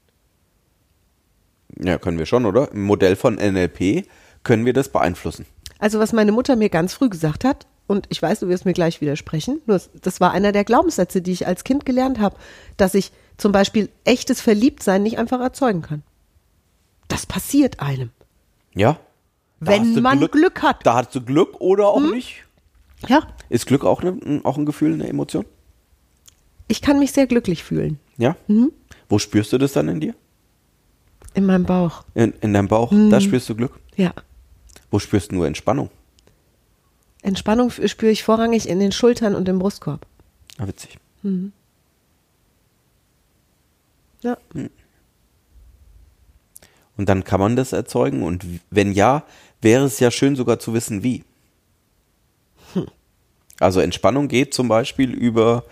Ja, 1.77 1.97
können 1.99 2.17
wir 2.17 2.25
schon, 2.25 2.45
oder? 2.45 2.71
Im 2.71 2.83
Modell 2.83 3.15
von 3.15 3.35
NLP 3.35 4.07
können 4.43 4.65
wir 4.65 4.73
das 4.73 4.89
beeinflussen. 4.89 5.45
Also 5.77 5.99
was 5.99 6.13
meine 6.13 6.31
Mutter 6.31 6.55
mir 6.55 6.69
ganz 6.69 6.93
früh 6.93 7.09
gesagt 7.09 7.43
hat, 7.43 7.67
und 7.87 8.07
ich 8.09 8.19
weiß, 8.19 8.39
du 8.39 8.47
wirst 8.47 8.65
mir 8.65 8.73
gleich 8.73 8.99
widersprechen, 9.01 9.61
nur 9.67 9.79
das 10.01 10.19
war 10.19 10.31
einer 10.31 10.51
der 10.51 10.63
Glaubenssätze, 10.63 11.21
die 11.21 11.33
ich 11.33 11.45
als 11.45 11.63
Kind 11.63 11.85
gelernt 11.85 12.19
habe, 12.19 12.35
dass 12.77 12.95
ich 12.95 13.11
zum 13.37 13.51
Beispiel 13.51 13.89
echtes 14.05 14.41
Verliebtsein 14.41 15.03
nicht 15.03 15.19
einfach 15.19 15.39
erzeugen 15.39 15.83
kann. 15.83 16.01
Das 17.07 17.27
passiert 17.27 17.81
einem. 17.81 18.09
Ja? 18.73 18.97
Wenn 19.59 20.01
man 20.01 20.19
Glück 20.19 20.63
hat. 20.63 20.77
Hm? 20.77 20.83
Da 20.83 20.95
hast 20.95 21.13
du 21.13 21.21
Glück 21.21 21.59
oder 21.59 21.87
auch 21.87 21.99
nicht. 21.99 22.43
Ja, 23.07 23.27
Ist 23.49 23.67
Glück 23.67 23.83
auch, 23.83 24.01
ne, 24.01 24.41
auch 24.43 24.57
ein 24.57 24.65
Gefühl, 24.65 24.93
eine 24.93 25.07
Emotion? 25.07 25.45
ich 26.67 26.81
kann 26.81 26.97
mich 26.97 27.11
sehr 27.11 27.27
glücklich 27.27 27.63
fühlen. 27.63 27.99
Ja? 28.17 28.35
Mhm. 28.47 28.71
Wo 29.09 29.19
spürst 29.19 29.53
du 29.53 29.57
das 29.57 29.73
dann 29.73 29.87
in 29.89 29.99
dir? 29.99 30.15
In 31.33 31.45
meinem 31.45 31.65
Bauch. 31.65 32.03
In, 32.13 32.33
in 32.41 32.53
deinem 32.53 32.67
Bauch? 32.67 32.91
Mhm. 32.91 33.09
Da 33.09 33.19
spürst 33.19 33.49
du 33.49 33.55
Glück. 33.55 33.79
Ja. 33.95 34.13
Wo 34.89 34.99
spürst 34.99 35.31
du 35.31 35.35
nur 35.35 35.47
Entspannung? 35.47 35.89
Entspannung 37.21 37.71
spüre 37.71 38.11
ich 38.11 38.23
vorrangig 38.23 38.69
in 38.69 38.79
den 38.79 38.91
Schultern 38.91 39.35
und 39.35 39.49
im 39.49 39.59
Brustkorb. 39.59 40.05
Ah, 40.57 40.67
witzig. 40.67 40.97
Ja. 44.21 44.37
Und 46.97 47.09
dann 47.09 47.23
kann 47.23 47.39
man 47.39 47.55
das 47.55 47.73
erzeugen 47.73 48.23
und 48.23 48.45
wenn 48.69 48.93
ja, 48.93 49.23
wäre 49.61 49.85
es 49.85 49.99
ja 49.99 50.11
schön 50.11 50.35
sogar 50.35 50.59
zu 50.59 50.73
wissen, 50.73 51.03
wie. 51.03 51.23
Also 53.59 53.79
Entspannung 53.79 54.27
geht 54.27 54.53
zum 54.53 54.67
Beispiel 54.67 55.11
über 55.11 55.63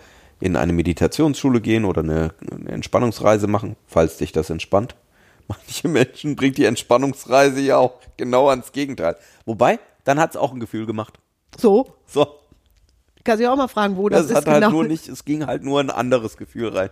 in 0.44 0.56
eine 0.56 0.74
Meditationsschule 0.74 1.62
gehen 1.62 1.86
oder 1.86 2.02
eine, 2.02 2.34
eine 2.50 2.68
Entspannungsreise 2.68 3.46
machen, 3.46 3.76
falls 3.86 4.18
dich 4.18 4.30
das 4.30 4.50
entspannt. 4.50 4.94
Manche 5.48 5.88
Menschen 5.88 6.36
bringt 6.36 6.58
die 6.58 6.64
Entspannungsreise 6.64 7.60
ja 7.60 7.78
auch 7.78 7.94
genau 8.16 8.48
ans 8.50 8.72
Gegenteil. 8.72 9.16
Wobei, 9.46 9.78
dann 10.04 10.20
hat 10.20 10.30
es 10.30 10.36
auch 10.36 10.52
ein 10.52 10.60
Gefühl 10.60 10.84
gemacht. 10.84 11.18
So, 11.58 11.94
So, 12.06 12.26
kann 13.24 13.38
sich 13.38 13.48
auch 13.48 13.56
mal 13.56 13.68
fragen, 13.68 13.96
wo 13.96 14.10
das, 14.10 14.22
das, 14.22 14.30
ist 14.30 14.36
hat 14.36 14.44
genau. 14.44 14.60
halt 14.60 14.72
nur 14.72 14.84
nicht, 14.84 15.08
es 15.08 15.24
ging 15.24 15.46
halt 15.46 15.64
nur 15.64 15.80
ein 15.80 15.88
anderes 15.88 16.36
Gefühl 16.36 16.68
rein. 16.68 16.90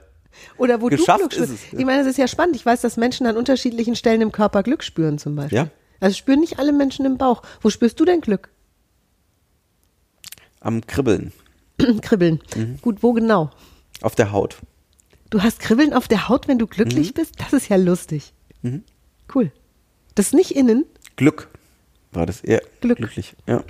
Oder 0.56 0.80
wo 0.80 0.86
Geschafft 0.86 1.24
du 1.24 1.28
Glück 1.28 1.44
spürst. 1.44 1.72
ja. 1.72 1.78
Ich 1.78 1.84
meine, 1.84 1.98
das 1.98 2.06
ist 2.06 2.16
ja 2.16 2.26
spannend. 2.26 2.56
Ich 2.56 2.64
weiß, 2.64 2.80
dass 2.80 2.96
Menschen 2.96 3.26
an 3.26 3.36
unterschiedlichen 3.36 3.96
Stellen 3.96 4.22
im 4.22 4.32
Körper 4.32 4.62
Glück 4.62 4.82
spüren 4.82 5.18
zum 5.18 5.36
Beispiel. 5.36 5.58
Ja. 5.58 5.68
Also 6.00 6.16
spüren 6.16 6.40
nicht 6.40 6.58
alle 6.58 6.72
Menschen 6.72 7.04
im 7.04 7.18
Bauch. 7.18 7.42
Wo 7.60 7.68
spürst 7.68 8.00
du 8.00 8.06
denn 8.06 8.22
Glück? 8.22 8.48
Am 10.60 10.86
Kribbeln 10.86 11.32
Kribbeln. 12.02 12.40
Mhm. 12.56 12.78
Gut, 12.82 13.02
wo 13.02 13.12
genau? 13.12 13.50
auf 14.00 14.14
der 14.16 14.32
Haut. 14.32 14.56
Du 15.30 15.42
hast 15.42 15.60
Kribbeln 15.60 15.92
auf 15.94 16.08
der 16.08 16.28
Haut, 16.28 16.48
wenn 16.48 16.58
du 16.58 16.66
glücklich 16.66 17.10
Mhm. 17.10 17.14
bist? 17.14 17.34
Das 17.40 17.52
ist 17.52 17.68
ja 17.68 17.76
lustig. 17.76 18.32
Cool. 19.34 19.50
Das 20.14 20.26
ist 20.26 20.34
nicht 20.34 20.56
innen. 20.56 20.84
Glück 21.16 21.48
war 22.12 22.26
das 22.26 22.40
eher 22.42 22.62
Glück. 22.80 22.98
glücklich. 22.98 23.34
Ja. 23.46 23.62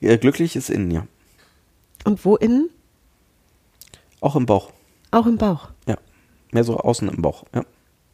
ja. 0.00 0.16
Glücklich 0.16 0.56
ist 0.56 0.70
innen, 0.70 0.90
ja. 0.90 1.06
Und 2.04 2.24
wo 2.24 2.36
innen? 2.36 2.70
Auch 4.20 4.36
im 4.36 4.46
Bauch. 4.46 4.72
Auch 5.10 5.26
im 5.26 5.36
Bauch. 5.38 5.68
Ja. 5.86 5.96
Mehr 6.52 6.64
so 6.64 6.78
außen 6.78 7.08
im 7.08 7.22
Bauch. 7.22 7.44
Ja. 7.54 7.64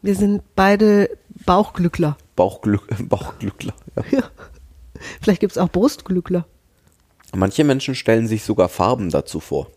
Wir 0.02 0.14
sind 0.14 0.42
beide 0.56 1.08
Bauchglückler. 1.46 2.16
Bauchglück, 2.36 2.86
Bauchglückler. 3.08 3.74
Ja. 3.96 4.02
Ja. 4.10 4.30
Vielleicht 5.20 5.40
gibt 5.40 5.52
es 5.52 5.58
auch 5.58 5.68
Brustglückler, 5.70 6.46
Manche 7.36 7.64
Menschen 7.64 7.94
stellen 7.94 8.26
sich 8.26 8.44
sogar 8.44 8.68
Farben 8.68 9.10
dazu 9.10 9.40
vor. 9.40 9.68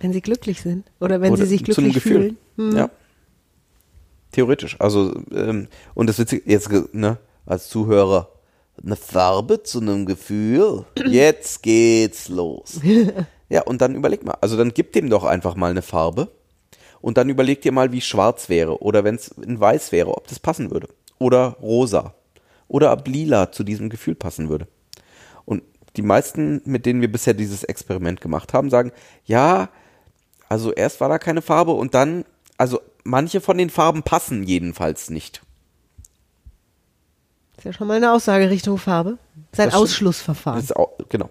wenn 0.00 0.12
sie 0.12 0.20
glücklich 0.20 0.60
sind. 0.60 0.84
Oder 1.00 1.20
wenn 1.20 1.32
Oder 1.32 1.44
sie 1.44 1.50
sich 1.50 1.64
glücklich 1.64 2.00
fühlen. 2.00 2.36
Hm. 2.56 2.76
Ja. 2.76 2.90
Theoretisch. 4.32 4.76
Also, 4.78 5.14
ähm, 5.32 5.68
und 5.94 6.08
das 6.08 6.18
Witzige, 6.18 6.42
jetzt, 6.50 6.70
ne, 6.92 7.18
als 7.46 7.68
Zuhörer, 7.68 8.28
eine 8.82 8.96
Farbe 8.96 9.62
zu 9.62 9.80
einem 9.80 10.06
Gefühl, 10.06 10.84
jetzt 11.06 11.62
geht's 11.62 12.28
los. 12.28 12.80
ja, 13.48 13.62
und 13.62 13.80
dann 13.80 13.94
überleg 13.94 14.24
mal, 14.24 14.36
also 14.40 14.56
dann 14.56 14.72
gib 14.74 14.92
dem 14.92 15.10
doch 15.10 15.24
einfach 15.24 15.56
mal 15.56 15.70
eine 15.70 15.82
Farbe 15.82 16.30
und 17.00 17.16
dann 17.16 17.28
überleg 17.28 17.62
dir 17.62 17.72
mal, 17.72 17.92
wie 17.92 18.00
schwarz 18.00 18.48
wäre 18.48 18.82
oder 18.82 19.04
wenn 19.04 19.16
es 19.16 19.28
in 19.28 19.58
weiß 19.58 19.92
wäre, 19.92 20.16
ob 20.16 20.26
das 20.28 20.38
passen 20.38 20.70
würde. 20.70 20.88
Oder 21.18 21.56
rosa. 21.60 22.14
Oder 22.68 22.92
ob 22.92 23.08
lila 23.08 23.50
zu 23.50 23.64
diesem 23.64 23.88
Gefühl 23.88 24.14
passen 24.14 24.48
würde. 24.48 24.68
Die 25.96 26.02
meisten, 26.02 26.60
mit 26.64 26.86
denen 26.86 27.00
wir 27.00 27.10
bisher 27.10 27.34
dieses 27.34 27.64
Experiment 27.64 28.20
gemacht 28.20 28.52
haben, 28.52 28.70
sagen, 28.70 28.92
ja, 29.24 29.68
also 30.48 30.72
erst 30.72 31.00
war 31.00 31.08
da 31.08 31.18
keine 31.18 31.42
Farbe 31.42 31.72
und 31.72 31.94
dann, 31.94 32.24
also 32.56 32.80
manche 33.04 33.40
von 33.40 33.58
den 33.58 33.70
Farben 33.70 34.02
passen 34.02 34.42
jedenfalls 34.44 35.10
nicht. 35.10 35.42
Ist 37.56 37.64
ja 37.64 37.72
schon 37.72 37.88
mal 37.88 37.96
eine 37.96 38.12
Aussage 38.12 38.50
Richtung 38.50 38.78
Farbe. 38.78 39.10
Ist 39.10 39.18
ein 39.34 39.40
Das 39.50 39.64
stimmt. 39.64 39.74
Ausschlussverfahren. 39.74 40.70
Auch, 40.76 40.92
genau. 41.08 41.28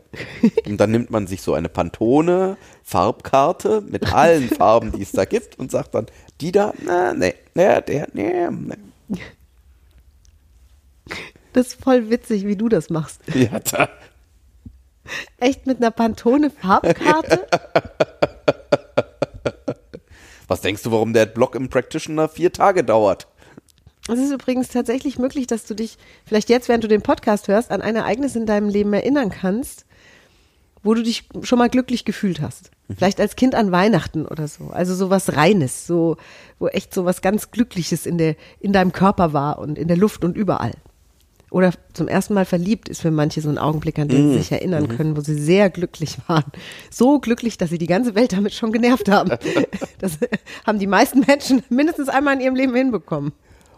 Und 0.66 0.78
dann 0.78 0.92
nimmt 0.92 1.10
man 1.10 1.26
sich 1.26 1.42
so 1.42 1.54
eine 1.54 1.70
Pantone 1.70 2.58
Farbkarte 2.84 3.82
mit 3.82 4.14
allen 4.14 4.50
Farben, 4.58 4.92
die 4.92 5.04
es 5.04 5.14
da 5.14 5.24
gibt 5.24 5.58
und 5.58 5.72
sagt 5.72 5.96
dann, 5.96 6.08
die 6.42 6.52
da, 6.52 6.74
na, 6.84 7.14
nee, 7.14 7.34
nee, 7.56 7.82
der, 7.82 8.08
nee, 8.12 8.50
nee. 8.50 9.22
Das 11.54 11.68
ist 11.68 11.82
voll 11.82 12.10
witzig, 12.10 12.46
wie 12.46 12.58
du 12.58 12.68
das 12.68 12.90
machst. 12.90 13.22
Ja, 13.34 13.60
da. 13.60 13.88
Echt 15.38 15.68
mit 15.68 15.78
einer 15.78 15.92
Pantone-Farbkarte? 15.92 17.48
Was 20.48 20.62
denkst 20.62 20.84
du, 20.84 20.92
warum 20.92 21.14
der 21.14 21.26
Block 21.26 21.56
im 21.56 21.70
Practitioner 21.70 22.30
vier 22.30 22.54
Tage 22.54 22.84
dauert? 22.84 23.28
Es 24.10 24.20
ist 24.20 24.32
übrigens 24.32 24.70
tatsächlich 24.70 25.20
möglich, 25.20 25.48
dass 25.48 25.66
du 25.66 25.74
dich 25.74 25.98
vielleicht 26.26 26.50
jetzt, 26.50 26.70
während 26.70 26.84
du 26.84 26.88
den 26.88 27.02
Podcast 27.02 27.50
hörst, 27.50 27.72
an 27.72 27.82
ein 27.82 27.98
Ereignis 27.98 28.36
in 28.36 28.46
deinem 28.46 28.70
Leben 28.70 28.94
erinnern 28.94 29.30
kannst, 29.30 29.86
wo 30.84 30.94
du 30.94 31.04
dich 31.04 31.28
schon 31.42 31.60
mal 31.60 31.70
glücklich 31.70 32.06
gefühlt 32.06 32.40
hast. 32.40 32.72
Vielleicht 32.96 33.20
als 33.20 33.36
Kind 33.36 33.56
an 33.56 33.74
Weihnachten 33.74 34.26
oder 34.26 34.48
so. 34.48 34.70
Also 34.70 34.96
so 34.96 35.10
was 35.10 35.36
Reines, 35.36 35.86
so, 35.86 36.16
wo 36.60 36.68
echt 36.68 36.94
so 36.94 37.04
was 37.04 37.22
ganz 37.22 37.52
Glückliches 37.52 38.06
in, 38.06 38.18
der, 38.18 38.38
in 38.62 38.72
deinem 38.72 38.94
Körper 38.94 39.34
war 39.34 39.60
und 39.60 39.78
in 39.78 39.90
der 39.90 39.98
Luft 39.98 40.24
und 40.24 40.38
überall. 40.38 40.72
Oder 41.50 41.72
zum 41.94 42.08
ersten 42.10 42.34
Mal 42.34 42.44
verliebt 42.46 42.90
ist 42.90 43.02
für 43.02 43.12
manche 43.12 43.40
so 43.42 43.50
ein 43.50 43.58
Augenblick, 43.58 43.98
an 44.00 44.10
den 44.10 44.32
sie 44.34 44.38
sich 44.40 44.52
erinnern 44.52 44.90
können, 44.90 45.16
wo 45.16 45.22
sie 45.22 45.34
sehr 45.36 45.70
glücklich 45.70 46.18
waren. 46.28 46.44
So 46.92 47.20
glücklich, 47.20 47.58
dass 47.58 47.70
sie 47.70 47.78
die 47.78 47.88
ganze 47.88 48.16
Welt 48.16 48.34
damit 48.34 48.54
schon 48.54 48.72
genervt 48.72 49.10
haben. 49.10 49.32
Das 50.00 50.20
haben 50.68 50.78
die 50.78 50.86
meisten 50.88 51.22
Menschen 51.22 51.64
mindestens 51.70 52.10
einmal 52.10 52.36
in 52.36 52.42
ihrem 52.42 52.56
Leben 52.56 52.76
hinbekommen. 52.76 53.32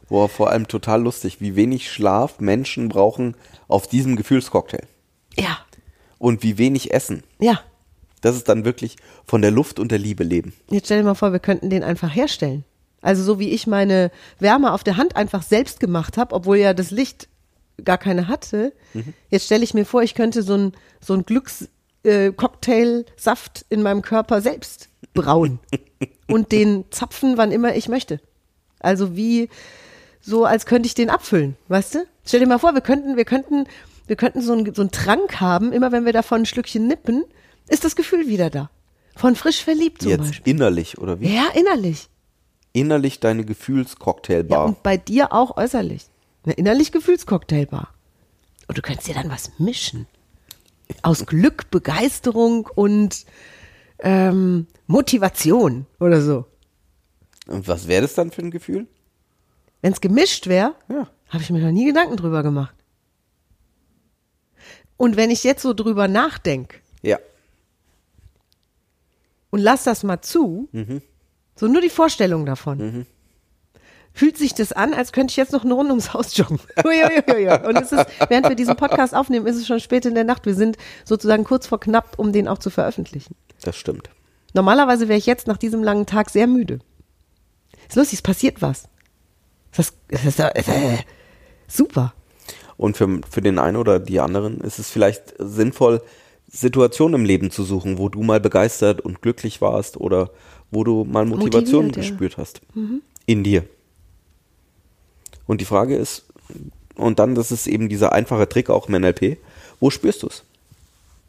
Boah, 0.09 0.27
vor 0.27 0.49
allem 0.49 0.67
total 0.67 1.01
lustig, 1.03 1.39
wie 1.39 1.55
wenig 1.55 1.89
Schlaf 1.91 2.39
Menschen 2.39 2.89
brauchen 2.89 3.35
auf 3.67 3.87
diesem 3.87 4.15
Gefühlscocktail. 4.17 4.85
Ja, 5.37 5.59
Und 6.17 6.43
wie 6.43 6.57
wenig 6.57 6.91
Essen. 6.93 7.23
ja. 7.39 7.59
Das 8.21 8.35
ist 8.35 8.49
dann 8.49 8.65
wirklich 8.65 8.97
von 9.25 9.41
der 9.41 9.51
Luft 9.51 9.79
und 9.79 9.91
der 9.93 9.97
Liebe 9.97 10.25
leben. 10.25 10.51
Jetzt 10.69 10.87
stell 10.87 10.97
dir 10.97 11.05
mal 11.05 11.13
vor, 11.15 11.31
wir 11.31 11.39
könnten 11.39 11.69
den 11.69 11.83
einfach 11.83 12.13
herstellen. 12.13 12.65
Also 13.01 13.23
so 13.23 13.39
wie 13.39 13.51
ich 13.51 13.65
meine 13.65 14.11
Wärme 14.39 14.73
auf 14.73 14.83
der 14.83 14.97
Hand 14.97 15.15
einfach 15.15 15.41
selbst 15.41 15.79
gemacht 15.79 16.17
habe, 16.17 16.35
obwohl 16.35 16.57
ja 16.57 16.73
das 16.73 16.91
Licht 16.91 17.29
gar 17.83 17.97
keine 17.97 18.27
hatte. 18.27 18.73
Jetzt 19.29 19.45
stelle 19.45 19.63
ich 19.63 19.73
mir 19.73 19.85
vor, 19.85 20.01
ich 20.03 20.15
könnte 20.15 20.43
so 20.43 20.55
ein 20.55 20.73
so 21.01 21.13
ein 21.13 21.23
Glücks 21.25 21.67
äh, 22.03 22.31
in 23.69 23.81
meinem 23.83 24.01
Körper 24.01 24.41
selbst 24.41 24.89
brauen 25.13 25.59
und 26.27 26.51
den 26.51 26.85
zapfen, 26.91 27.37
wann 27.37 27.51
immer 27.51 27.75
ich 27.75 27.87
möchte. 27.89 28.19
Also 28.79 29.15
wie 29.15 29.49
so, 30.21 30.45
als 30.45 30.65
könnte 30.65 30.87
ich 30.87 30.93
den 30.95 31.09
abfüllen, 31.09 31.55
weißt 31.67 31.95
du? 31.95 31.99
Stell 32.25 32.39
dir 32.41 32.47
mal 32.47 32.59
vor, 32.59 32.73
wir 32.73 32.81
könnten, 32.81 33.15
wir 33.17 33.25
könnten, 33.25 33.65
wir 34.07 34.15
könnten 34.15 34.41
so 34.41 34.53
einen 34.53 34.73
so 34.73 34.81
einen 34.81 34.91
Trank 34.91 35.39
haben, 35.41 35.71
immer 35.73 35.91
wenn 35.91 36.05
wir 36.05 36.13
davon 36.13 36.41
ein 36.41 36.45
Schlückchen 36.45 36.87
nippen, 36.87 37.23
ist 37.67 37.83
das 37.83 37.95
Gefühl 37.95 38.27
wieder 38.27 38.49
da. 38.49 38.69
Von 39.15 39.35
frisch 39.35 39.63
verliebt 39.63 40.01
zum 40.01 40.11
Jetzt 40.11 40.27
Beispiel. 40.27 40.53
innerlich, 40.53 40.97
oder 40.97 41.19
wie? 41.19 41.33
Ja, 41.35 41.47
innerlich. 41.53 42.07
Innerlich 42.71 43.19
deine 43.19 43.41
Ja, 43.41 43.47
Gefühlscocktailbar. 43.47 44.65
und 44.65 44.83
bei 44.83 44.95
dir 44.97 45.33
auch 45.33 45.57
äußerlich. 45.57 46.05
Eine 46.49 46.55
innerlich 46.57 46.91
Gefühlscocktailbar. 46.91 47.93
Und 48.67 48.75
du 48.75 48.81
könntest 48.81 49.07
dir 49.07 49.13
dann 49.13 49.29
was 49.29 49.51
mischen. 49.59 50.07
Aus 51.03 51.27
Glück, 51.27 51.69
Begeisterung 51.69 52.65
und 52.73 53.27
ähm, 53.99 54.65
Motivation 54.87 55.85
oder 55.99 56.21
so. 56.23 56.47
Und 57.45 57.67
was 57.67 57.87
wäre 57.87 58.01
das 58.01 58.15
dann 58.15 58.31
für 58.31 58.41
ein 58.41 58.49
Gefühl? 58.49 58.87
Wenn 59.83 59.93
es 59.93 60.01
gemischt 60.01 60.47
wäre, 60.47 60.73
Ja. 60.89 61.07
habe 61.29 61.43
ich 61.43 61.51
mir 61.51 61.59
noch 61.59 61.71
nie 61.71 61.85
Gedanken 61.85 62.17
drüber 62.17 62.41
gemacht. 62.41 62.73
Und 64.97 65.17
wenn 65.17 65.29
ich 65.29 65.43
jetzt 65.43 65.61
so 65.61 65.75
drüber 65.75 66.07
nachdenke 66.07 66.77
Ja. 67.03 67.19
und 69.51 69.59
lass 69.59 69.83
das 69.83 70.01
mal 70.01 70.21
zu, 70.21 70.67
so 71.55 71.67
nur 71.67 71.81
die 71.81 71.89
Vorstellung 71.89 72.47
davon, 72.47 73.05
fühlt 74.13 74.37
sich 74.37 74.53
das 74.53 74.71
an, 74.71 74.93
als 74.93 75.11
könnte 75.11 75.31
ich 75.31 75.37
jetzt 75.37 75.53
noch 75.53 75.63
eine 75.63 75.73
Runde 75.73 75.91
ums 75.91 76.13
Haus 76.13 76.35
joggen. 76.35 76.59
Und 76.83 77.77
es 77.77 77.91
ist, 77.91 78.05
während 78.27 78.49
wir 78.49 78.55
diesen 78.55 78.75
Podcast 78.75 79.15
aufnehmen, 79.15 79.45
ist 79.45 79.57
es 79.57 79.67
schon 79.67 79.79
spät 79.79 80.05
in 80.05 80.15
der 80.15 80.23
Nacht. 80.23 80.45
Wir 80.45 80.55
sind 80.55 80.77
sozusagen 81.05 81.43
kurz 81.43 81.67
vor 81.67 81.79
knapp, 81.79 82.17
um 82.17 82.33
den 82.33 82.47
auch 82.47 82.57
zu 82.57 82.69
veröffentlichen. 82.69 83.35
Das 83.61 83.75
stimmt. 83.75 84.09
Normalerweise 84.53 85.07
wäre 85.07 85.17
ich 85.17 85.25
jetzt 85.25 85.47
nach 85.47 85.57
diesem 85.57 85.83
langen 85.83 86.05
Tag 86.05 86.29
sehr 86.29 86.47
müde. 86.47 86.79
Ist 87.87 87.95
lustig, 87.95 88.19
es 88.19 88.21
passiert 88.21 88.61
was. 88.61 88.89
Das, 89.75 89.93
das 90.09 90.25
ist, 90.25 90.39
äh, 90.39 90.97
super. 91.67 92.13
Und 92.77 92.97
für, 92.97 93.21
für 93.29 93.41
den 93.41 93.59
einen 93.59 93.77
oder 93.77 93.99
die 93.99 94.19
anderen 94.19 94.61
ist 94.61 94.79
es 94.79 94.89
vielleicht 94.89 95.33
sinnvoll, 95.37 96.01
Situationen 96.47 97.21
im 97.21 97.25
Leben 97.25 97.51
zu 97.51 97.63
suchen, 97.63 97.97
wo 97.97 98.09
du 98.09 98.23
mal 98.23 98.39
begeistert 98.39 99.01
und 99.01 99.21
glücklich 99.21 99.61
warst 99.61 99.97
oder 99.97 100.31
wo 100.71 100.83
du 100.83 101.03
mal 101.03 101.25
Motivation 101.25 101.85
Motiviert, 101.87 102.05
ja. 102.05 102.11
Mhm. 102.11 102.17
gespürt 102.17 102.37
hast. 102.37 102.61
In 103.25 103.43
dir. 103.43 103.65
Und 105.49 105.61
die 105.61 105.65
Frage 105.65 105.95
ist, 105.95 106.25
und 106.93 107.17
dann, 107.17 107.33
das 107.33 107.51
ist 107.51 107.65
eben 107.65 107.89
dieser 107.89 108.13
einfache 108.13 108.47
Trick 108.47 108.69
auch 108.69 108.87
im 108.87 109.01
NLP, 109.01 109.39
wo 109.79 109.89
spürst 109.89 110.21
du 110.21 110.27
es? 110.27 110.43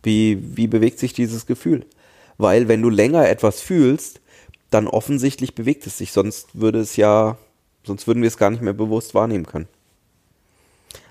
Wie, 0.03 0.39
wie 0.59 0.67
bewegt 0.67 0.99
sich 0.99 1.15
dieses 1.15 1.47
Gefühl? 1.47 1.87
Weil 2.37 2.69
wenn 2.69 2.83
du 2.83 2.91
länger 2.91 3.27
etwas 3.31 3.63
fühlst, 3.63 4.21
dann 4.69 4.89
offensichtlich 4.89 5.55
bewegt 5.55 5.87
es 5.87 5.97
sich, 5.97 6.13
sonst 6.13 6.49
würde 6.53 6.81
es 6.81 6.97
ja, 6.97 7.39
sonst 7.83 8.07
würden 8.07 8.21
wir 8.21 8.29
es 8.29 8.37
gar 8.37 8.51
nicht 8.51 8.63
mehr 8.63 8.75
bewusst 8.75 9.15
wahrnehmen 9.15 9.47
können. 9.47 9.69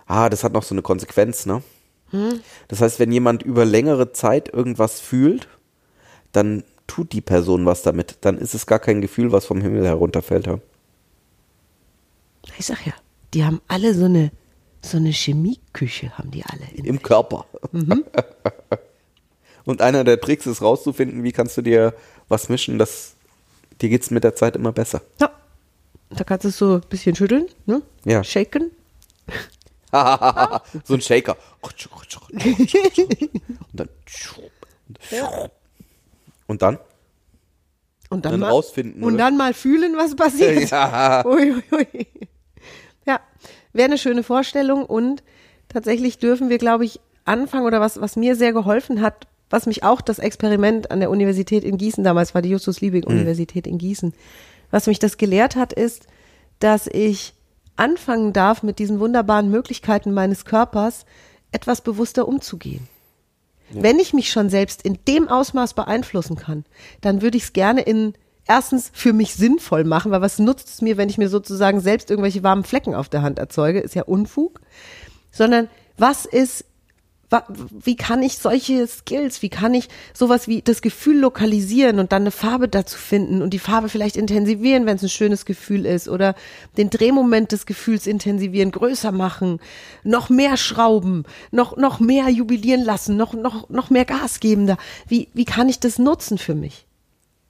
Ah, 0.05 0.29
das 0.29 0.43
hat 0.43 0.53
noch 0.53 0.61
so 0.61 0.75
eine 0.75 0.83
Konsequenz, 0.83 1.47
ne? 1.47 1.63
Das 2.67 2.79
heißt, 2.79 2.99
wenn 2.99 3.11
jemand 3.11 3.41
über 3.41 3.65
längere 3.65 4.13
Zeit 4.13 4.53
irgendwas 4.53 4.99
fühlt, 4.99 5.47
dann 6.31 6.63
tut 6.85 7.11
die 7.13 7.21
Person 7.21 7.65
was 7.65 7.81
damit. 7.81 8.17
Dann 8.21 8.37
ist 8.37 8.53
es 8.53 8.67
gar 8.67 8.77
kein 8.77 9.01
Gefühl, 9.01 9.31
was 9.31 9.47
vom 9.47 9.61
Himmel 9.61 9.87
herunterfällt. 9.87 10.47
Ich 12.57 12.65
sag 12.65 12.85
ja, 12.85 12.93
die 13.33 13.43
haben 13.45 13.61
alle 13.67 13.93
so 13.93 14.05
eine, 14.05 14.31
so 14.81 14.97
eine 14.97 15.11
Chemieküche, 15.11 16.17
haben 16.17 16.31
die 16.31 16.43
alle. 16.45 16.67
Im 16.73 17.01
Körper. 17.01 17.45
Und 19.65 19.81
einer 19.81 20.03
der 20.03 20.19
Tricks 20.19 20.47
ist 20.47 20.61
rauszufinden, 20.61 21.23
wie 21.23 21.31
kannst 21.31 21.57
du 21.57 21.61
dir 21.61 21.93
was 22.27 22.49
mischen, 22.49 22.79
dass 22.79 23.13
dir 23.81 23.89
geht's 23.89 24.09
mit 24.11 24.23
der 24.23 24.35
Zeit 24.35 24.55
immer 24.55 24.71
besser. 24.71 25.01
Ja. 25.19 25.31
Da 26.09 26.23
kannst 26.23 26.45
du 26.45 26.49
es 26.49 26.57
so 26.57 26.75
ein 26.75 26.81
bisschen 26.89 27.15
schütteln, 27.15 27.47
ne? 27.65 27.81
Ja. 28.03 28.23
Shaken. 28.23 28.71
so 29.91 30.93
ein 30.95 31.01
Shaker. 31.01 31.37
Und 31.61 31.79
dann. 33.73 33.89
Und 36.47 36.61
dann? 36.61 36.79
Und 38.09 38.25
dann, 38.25 38.33
Dann 38.33 38.39
mal, 38.41 38.49
rausfinden, 38.49 39.03
Und 39.03 39.15
oder? 39.15 39.23
dann 39.25 39.37
mal 39.37 39.53
fühlen, 39.53 39.95
was 39.95 40.15
passiert. 40.15 40.71
Ja. 40.71 41.23
Ui, 41.25 41.53
ui, 41.53 41.63
ui. 41.71 42.07
Ja, 43.05 43.19
wäre 43.73 43.85
eine 43.87 43.97
schöne 43.97 44.23
Vorstellung 44.23 44.85
und 44.85 45.23
tatsächlich 45.67 46.17
dürfen 46.17 46.49
wir, 46.49 46.57
glaube 46.57 46.85
ich, 46.85 46.99
anfangen 47.25 47.65
oder 47.65 47.79
was, 47.79 48.01
was 48.01 48.15
mir 48.15 48.35
sehr 48.35 48.53
geholfen 48.53 49.01
hat, 49.01 49.27
was 49.51 49.67
mich 49.67 49.83
auch 49.83 50.01
das 50.01 50.19
Experiment 50.19 50.91
an 50.91 50.99
der 50.99 51.09
Universität 51.09 51.63
in 51.63 51.77
Gießen, 51.77 52.03
damals 52.03 52.33
war 52.33 52.41
die 52.41 52.49
Justus 52.49 52.81
Liebig 52.81 53.05
Universität 53.07 53.67
in 53.67 53.77
Gießen, 53.77 54.13
was 54.71 54.87
mich 54.87 54.99
das 54.99 55.17
gelehrt 55.17 55.55
hat, 55.55 55.73
ist, 55.73 56.07
dass 56.59 56.87
ich 56.87 57.33
anfangen 57.75 58.33
darf, 58.33 58.61
mit 58.63 58.79
diesen 58.79 58.99
wunderbaren 58.99 59.49
Möglichkeiten 59.49 60.13
meines 60.13 60.45
Körpers 60.45 61.05
etwas 61.51 61.81
bewusster 61.81 62.27
umzugehen. 62.27 62.87
Wenn 63.71 63.99
ich 63.99 64.13
mich 64.13 64.31
schon 64.31 64.49
selbst 64.49 64.81
in 64.81 64.97
dem 65.07 65.27
Ausmaß 65.27 65.73
beeinflussen 65.73 66.35
kann, 66.35 66.65
dann 67.01 67.21
würde 67.21 67.37
ich 67.37 67.43
es 67.43 67.53
gerne 67.53 67.81
in 67.81 68.13
erstens 68.47 68.89
für 68.93 69.13
mich 69.13 69.35
sinnvoll 69.35 69.83
machen, 69.83 70.11
weil 70.11 70.21
was 70.21 70.39
nutzt 70.39 70.69
es 70.69 70.81
mir, 70.81 70.97
wenn 70.97 71.09
ich 71.09 71.17
mir 71.17 71.29
sozusagen 71.29 71.79
selbst 71.79 72.09
irgendwelche 72.09 72.43
warmen 72.43 72.63
Flecken 72.63 72.95
auf 72.95 73.07
der 73.07 73.21
Hand 73.21 73.37
erzeuge, 73.37 73.79
ist 73.79 73.95
ja 73.95 74.03
Unfug, 74.03 74.59
sondern 75.31 75.69
was 75.97 76.25
ist 76.25 76.65
wie 77.83 77.95
kann 77.95 78.23
ich 78.23 78.39
solche 78.39 78.87
Skills, 78.87 79.43
wie 79.43 79.49
kann 79.49 79.75
ich 79.75 79.87
sowas 80.13 80.47
wie 80.47 80.63
das 80.63 80.81
Gefühl 80.81 81.19
lokalisieren 81.19 81.99
und 81.99 82.11
dann 82.11 82.23
eine 82.23 82.31
Farbe 82.31 82.67
dazu 82.67 82.97
finden 82.97 83.43
und 83.43 83.51
die 83.51 83.59
Farbe 83.59 83.87
vielleicht 83.87 84.17
intensivieren, 84.17 84.87
wenn 84.87 84.95
es 84.95 85.03
ein 85.03 85.09
schönes 85.09 85.45
Gefühl 85.45 85.85
ist 85.85 86.09
oder 86.09 86.33
den 86.77 86.89
Drehmoment 86.89 87.51
des 87.51 87.67
Gefühls 87.67 88.07
intensivieren, 88.07 88.71
größer 88.71 89.11
machen, 89.11 89.59
noch 90.03 90.29
mehr 90.29 90.57
schrauben, 90.57 91.23
noch, 91.51 91.77
noch 91.77 91.99
mehr 91.99 92.29
jubilieren 92.29 92.83
lassen, 92.83 93.15
noch, 93.15 93.33
noch, 93.33 93.69
noch 93.69 93.91
mehr 93.91 94.05
Gas 94.05 94.39
geben 94.39 94.65
da. 94.65 94.77
Wie, 95.07 95.27
wie 95.33 95.45
kann 95.45 95.69
ich 95.69 95.79
das 95.79 95.99
nutzen 95.99 96.39
für 96.39 96.55
mich? 96.55 96.87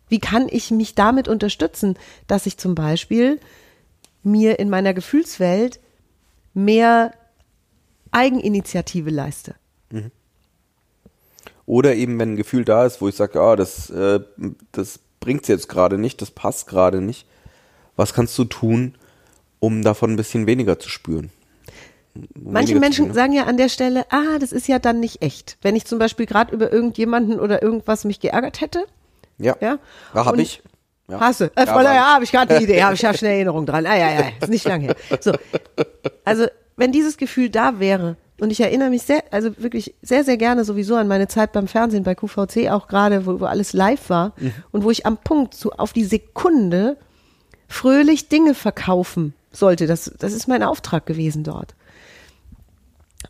Wie 0.10 0.20
kann 0.20 0.48
ich 0.50 0.72
mich 0.72 0.96
damit 0.96 1.30
unterstützen, 1.30 1.98
dass 2.28 2.48
ich 2.48 2.58
zum 2.58 2.76
Beispiel 2.76 3.40
mir 4.24 4.60
in 4.60 4.70
meiner 4.70 4.94
Gefühlswelt 4.94 5.80
mehr 6.54 7.14
Eigeninitiative 8.12 9.12
leiste? 9.12 9.56
Oder 11.70 11.94
eben, 11.94 12.18
wenn 12.18 12.34
ein 12.34 12.36
Gefühl 12.36 12.66
da 12.66 12.84
ist, 12.84 13.00
wo 13.00 13.10
ich 13.10 13.16
sage, 13.16 13.40
ah, 13.40 13.56
das, 13.56 13.92
äh, 13.92 14.22
das 14.72 15.00
bringt's 15.20 15.48
jetzt 15.48 15.70
gerade 15.70 16.00
nicht, 16.00 16.20
das 16.20 16.32
passt 16.32 16.66
gerade 16.66 17.00
nicht. 17.00 17.28
Was 17.96 18.16
kannst 18.16 18.36
du 18.40 18.46
tun, 18.46 18.96
um 19.60 19.84
davon 19.84 20.10
ein 20.10 20.16
bisschen 20.16 20.48
weniger 20.48 20.80
zu 20.80 20.90
spüren? 20.90 21.30
Manche 22.34 22.74
Menschen 22.80 23.10
ne? 23.10 23.14
sagen 23.14 23.34
ja 23.34 23.44
an 23.44 23.58
der 23.58 23.70
Stelle, 23.70 24.08
ah, 24.10 24.40
das 24.40 24.52
ist 24.52 24.68
ja 24.68 24.80
dann 24.80 25.00
nicht 25.00 25.22
echt. 25.22 25.60
Wenn 25.62 25.76
ich 25.76 25.86
zum 25.86 26.00
Beispiel 26.00 26.26
gerade 26.26 26.56
über 26.56 26.74
irgendjemanden 26.74 27.40
oder 27.40 27.62
irgendwas 27.62 28.04
mich 28.04 28.20
geärgert 28.20 28.62
hätte, 28.62 28.86
Ja, 29.38 29.56
ja. 29.62 29.78
ja 30.16 30.26
hab 30.26 30.34
Und- 30.34 30.40
ich. 30.40 30.64
Ja. 31.08 31.20
Hast 31.20 31.42
du? 31.42 31.46
Äh, 31.56 31.66
Ja, 31.68 31.82
ja, 31.84 32.14
habe 32.16 32.24
ich 32.24 32.32
gerade 32.32 32.58
die 32.58 32.64
Idee, 32.64 32.82
habe 32.82 32.96
ich 32.96 33.06
hab 33.06 33.16
schnell 33.16 33.34
Erinnerung 33.34 33.68
dran. 33.68 33.86
Ah, 33.86 33.96
ja, 33.96 34.10
ja, 34.12 34.26
ist 34.42 34.50
nicht 34.50 34.66
lang 34.68 34.82
her. 34.82 34.96
So. 35.20 35.34
Also, 36.26 36.48
wenn 36.78 36.92
dieses 36.92 37.18
Gefühl 37.18 37.52
da 37.52 37.80
wäre, 37.80 38.18
und 38.42 38.52
ich 38.52 38.60
erinnere 38.62 38.90
mich 38.90 39.04
sehr, 39.04 39.24
also 39.32 39.52
wirklich 39.58 39.96
sehr, 40.02 40.24
sehr 40.24 40.38
gerne 40.38 40.64
sowieso 40.64 40.96
an 40.96 41.08
meine 41.08 41.28
Zeit 41.28 41.52
beim 41.52 41.68
Fernsehen, 41.68 42.04
bei 42.04 42.16
QVC 42.16 42.70
auch 42.72 42.88
gerade, 42.88 43.26
wo, 43.26 43.40
wo 43.40 43.46
alles 43.46 43.74
live 43.74 44.10
war 44.10 44.34
Mhm. 44.38 44.54
und 44.72 44.84
wo 44.84 44.92
ich 44.92 45.06
am 45.06 45.18
Punkt, 45.18 45.54
so 45.54 45.72
auf 45.72 45.94
die 45.94 46.06
Sekunde, 46.06 46.98
fröhlich 47.68 48.30
Dinge 48.30 48.56
verkaufen 48.56 49.34
sollte. 49.52 49.88
Das, 49.88 50.12
das 50.20 50.34
ist 50.34 50.48
mein 50.48 50.64
Auftrag 50.64 51.06
gewesen 51.06 51.44
dort. 51.44 51.76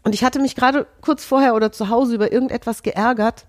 Und 0.04 0.14
ich 0.16 0.24
hatte 0.24 0.40
mich 0.40 0.56
gerade 0.56 0.88
kurz 1.02 1.26
vorher 1.26 1.56
oder 1.56 1.72
zu 1.72 1.90
Hause 1.90 2.16
über 2.16 2.32
irgendetwas 2.32 2.84
geärgert. 2.84 3.46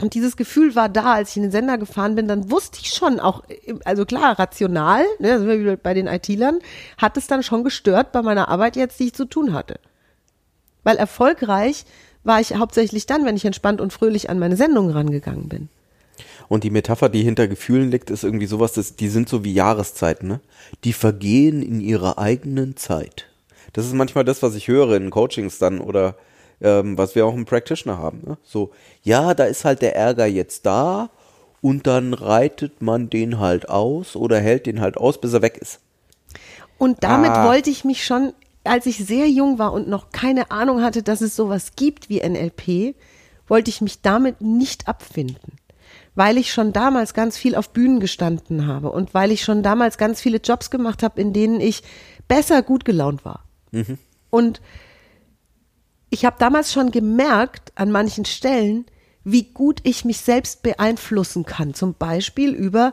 Und 0.00 0.14
dieses 0.14 0.36
Gefühl 0.36 0.74
war 0.74 0.88
da, 0.88 1.12
als 1.14 1.30
ich 1.30 1.36
in 1.36 1.42
den 1.42 1.52
Sender 1.52 1.76
gefahren 1.76 2.14
bin, 2.14 2.26
dann 2.26 2.50
wusste 2.50 2.78
ich 2.80 2.94
schon 2.94 3.20
auch, 3.20 3.42
also 3.84 4.06
klar, 4.06 4.38
rational, 4.38 5.04
ne, 5.18 5.38
sind 5.38 5.48
wir 5.48 5.60
wieder 5.60 5.76
bei 5.76 5.92
den 5.92 6.06
IT-Lern, 6.06 6.60
hat 6.96 7.16
es 7.18 7.26
dann 7.26 7.42
schon 7.42 7.62
gestört 7.62 8.12
bei 8.12 8.22
meiner 8.22 8.48
Arbeit 8.48 8.76
jetzt, 8.76 8.98
die 9.00 9.08
ich 9.08 9.14
zu 9.14 9.26
tun 9.26 9.52
hatte. 9.52 9.78
Weil 10.84 10.96
erfolgreich 10.96 11.84
war 12.24 12.40
ich 12.40 12.54
hauptsächlich 12.56 13.06
dann, 13.06 13.24
wenn 13.24 13.36
ich 13.36 13.44
entspannt 13.44 13.80
und 13.80 13.92
fröhlich 13.92 14.30
an 14.30 14.38
meine 14.38 14.56
Sendung 14.56 14.90
rangegangen 14.90 15.48
bin. 15.48 15.68
Und 16.48 16.64
die 16.64 16.70
Metapher, 16.70 17.08
die 17.08 17.22
hinter 17.22 17.48
Gefühlen 17.48 17.90
liegt, 17.90 18.10
ist 18.10 18.24
irgendwie 18.24 18.46
sowas, 18.46 18.72
dass 18.72 18.96
die 18.96 19.08
sind 19.08 19.28
so 19.28 19.44
wie 19.44 19.54
Jahreszeiten, 19.54 20.28
ne? 20.28 20.40
Die 20.84 20.92
vergehen 20.92 21.62
in 21.62 21.80
ihrer 21.80 22.18
eigenen 22.18 22.76
Zeit. 22.76 23.26
Das 23.72 23.86
ist 23.86 23.94
manchmal 23.94 24.24
das, 24.24 24.42
was 24.42 24.54
ich 24.54 24.68
höre 24.68 24.92
in 24.96 25.10
Coachings 25.10 25.58
dann 25.58 25.80
oder 25.80 26.16
ähm, 26.60 26.98
was 26.98 27.14
wir 27.14 27.26
auch 27.26 27.34
im 27.34 27.46
Practitioner 27.46 27.98
haben. 27.98 28.20
Ne? 28.26 28.36
So, 28.44 28.70
ja, 29.02 29.34
da 29.34 29.44
ist 29.44 29.64
halt 29.64 29.80
der 29.82 29.96
Ärger 29.96 30.26
jetzt 30.26 30.66
da 30.66 31.10
und 31.62 31.86
dann 31.86 32.12
reitet 32.12 32.82
man 32.82 33.08
den 33.08 33.38
halt 33.38 33.68
aus 33.68 34.14
oder 34.14 34.38
hält 34.38 34.66
den 34.66 34.80
halt 34.80 34.96
aus, 34.98 35.20
bis 35.20 35.32
er 35.32 35.42
weg 35.42 35.56
ist. 35.58 35.80
Und 36.76 37.02
damit 37.02 37.30
Ah. 37.30 37.46
wollte 37.46 37.70
ich 37.70 37.84
mich 37.84 38.04
schon, 38.04 38.32
als 38.64 38.86
ich 38.86 38.98
sehr 38.98 39.28
jung 39.28 39.58
war 39.58 39.72
und 39.72 39.88
noch 39.88 40.10
keine 40.10 40.50
Ahnung 40.50 40.82
hatte, 40.82 41.02
dass 41.02 41.20
es 41.20 41.36
sowas 41.36 41.72
gibt 41.76 42.08
wie 42.08 42.20
NLP, 42.20 42.94
wollte 43.46 43.70
ich 43.70 43.80
mich 43.80 44.02
damit 44.02 44.40
nicht 44.40 44.88
abfinden. 44.88 45.58
Weil 46.14 46.36
ich 46.38 46.52
schon 46.52 46.72
damals 46.72 47.14
ganz 47.14 47.36
viel 47.36 47.54
auf 47.54 47.70
Bühnen 47.70 47.98
gestanden 48.00 48.66
habe 48.66 48.90
und 48.90 49.14
weil 49.14 49.30
ich 49.30 49.42
schon 49.42 49.62
damals 49.62 49.98
ganz 49.98 50.20
viele 50.20 50.38
Jobs 50.38 50.70
gemacht 50.70 51.02
habe, 51.02 51.20
in 51.20 51.32
denen 51.32 51.60
ich 51.60 51.82
besser 52.28 52.62
gut 52.62 52.84
gelaunt 52.84 53.24
war. 53.24 53.44
Und 54.30 54.60
ich 56.10 56.24
habe 56.24 56.36
damals 56.38 56.72
schon 56.72 56.90
gemerkt 56.90 57.72
an 57.74 57.90
manchen 57.90 58.26
Stellen, 58.26 58.84
wie 59.24 59.44
gut 59.44 59.80
ich 59.82 60.04
mich 60.04 60.18
selbst 60.18 60.62
beeinflussen 60.62 61.44
kann. 61.46 61.74
Zum 61.74 61.94
Beispiel 61.94 62.52
über 62.52 62.92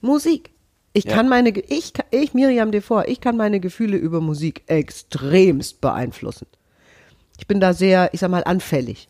Musik. 0.00 0.50
Ich 0.92 1.04
Ja. 1.04 1.14
kann 1.14 1.28
meine, 1.28 1.50
ich, 1.50 1.92
ich, 2.10 2.34
Miriam 2.34 2.72
Devor, 2.72 3.06
ich 3.08 3.20
kann 3.20 3.36
meine 3.36 3.60
Gefühle 3.60 3.96
über 3.96 4.20
Musik 4.20 4.62
extremst 4.66 5.80
beeinflussen. 5.80 6.46
Ich 7.38 7.46
bin 7.46 7.60
da 7.60 7.72
sehr, 7.74 8.10
ich 8.12 8.20
sag 8.20 8.30
mal, 8.30 8.44
anfällig. 8.44 9.08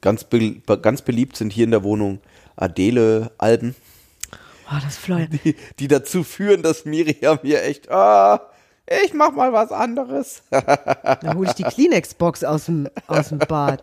Ganz, 0.00 0.24
be 0.24 0.60
ganz 0.80 1.02
beliebt 1.02 1.36
sind 1.36 1.52
hier 1.52 1.64
in 1.64 1.70
der 1.72 1.82
Wohnung 1.84 2.20
Adele-Alben, 2.56 3.74
Oh, 4.70 4.78
das 4.82 4.96
Florian. 4.96 5.28
die, 5.44 5.56
die 5.78 5.88
dazu 5.88 6.24
führen, 6.24 6.62
dass 6.62 6.86
Miriam 6.86 7.38
hier 7.42 7.62
echt, 7.64 7.90
ah, 7.90 8.40
ich 9.04 9.14
mach 9.14 9.32
mal 9.32 9.52
was 9.52 9.70
anderes. 9.72 10.42
Da 10.50 11.34
hole 11.34 11.48
ich 11.48 11.54
die 11.54 11.62
Kleenex-Box 11.64 12.44
aus 12.44 12.66
dem, 12.66 12.88
aus 13.06 13.28
dem 13.30 13.38
Bad. 13.38 13.82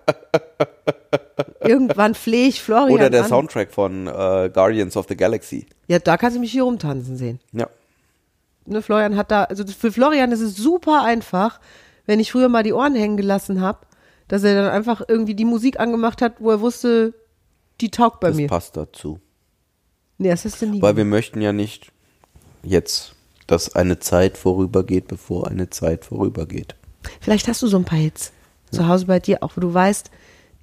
Irgendwann 1.62 2.16
flehe 2.16 2.48
ich 2.48 2.62
Florian 2.62 2.92
Oder 2.92 3.10
der 3.10 3.24
an. 3.24 3.30
Soundtrack 3.30 3.72
von 3.72 4.08
äh, 4.08 4.50
Guardians 4.54 4.96
of 4.98 5.06
the 5.10 5.16
Galaxy. 5.16 5.66
Ja, 5.88 6.00
da 6.00 6.18
kannst 6.18 6.36
du 6.38 6.40
mich 6.42 6.52
hier 6.52 6.64
rumtanzen 6.64 7.18
sehen. 7.18 7.40
Ja. 7.52 7.68
ne, 8.66 8.82
Florian 8.82 9.16
hat 9.16 9.32
da, 9.32 9.44
also 9.46 9.64
für 9.66 9.92
Florian 9.92 10.32
ist 10.32 10.42
es 10.42 10.56
super 10.56 11.04
einfach, 11.04 11.60
wenn 12.06 12.20
ich 12.20 12.32
früher 12.32 12.50
mal 12.50 12.64
die 12.64 12.74
Ohren 12.74 12.96
hängen 12.96 13.18
gelassen 13.18 13.62
habe, 13.62 13.80
dass 14.28 14.44
er 14.44 14.56
dann 14.56 14.72
einfach 14.72 15.02
irgendwie 15.08 15.36
die 15.36 15.46
Musik 15.46 15.80
angemacht 15.80 16.22
hat, 16.22 16.36
wo 16.40 16.52
er 16.52 16.62
wusste, 16.62 17.14
die 17.80 17.90
taugt 17.92 18.20
bei 18.20 18.30
Das 18.30 18.38
mir. 18.38 18.48
passt 18.48 18.78
dazu. 18.78 19.20
Nee, 20.18 20.30
das 20.30 20.46
ist 20.46 20.62
ja 20.62 20.68
nie. 20.68 20.82
Weil 20.82 20.96
wir 20.98 21.06
möchten 21.06 21.42
ja 21.42 21.52
nicht 21.54 21.92
jetzt, 22.64 23.14
dass 23.52 23.76
eine 23.76 24.00
Zeit 24.00 24.38
vorübergeht, 24.38 25.08
bevor 25.08 25.48
eine 25.48 25.70
Zeit 25.70 26.06
vorübergeht. 26.06 26.76
Vielleicht 27.20 27.48
hast 27.48 27.62
du 27.62 27.68
so 27.68 27.78
ein 27.78 27.84
paar 27.84 28.00
Hits 28.00 28.32
zu 28.72 28.88
Hause 28.88 29.06
bei 29.06 29.20
dir 29.20 29.44
auch, 29.44 29.58
wo 29.58 29.62
du 29.62 29.74
weißt, 29.74 30.10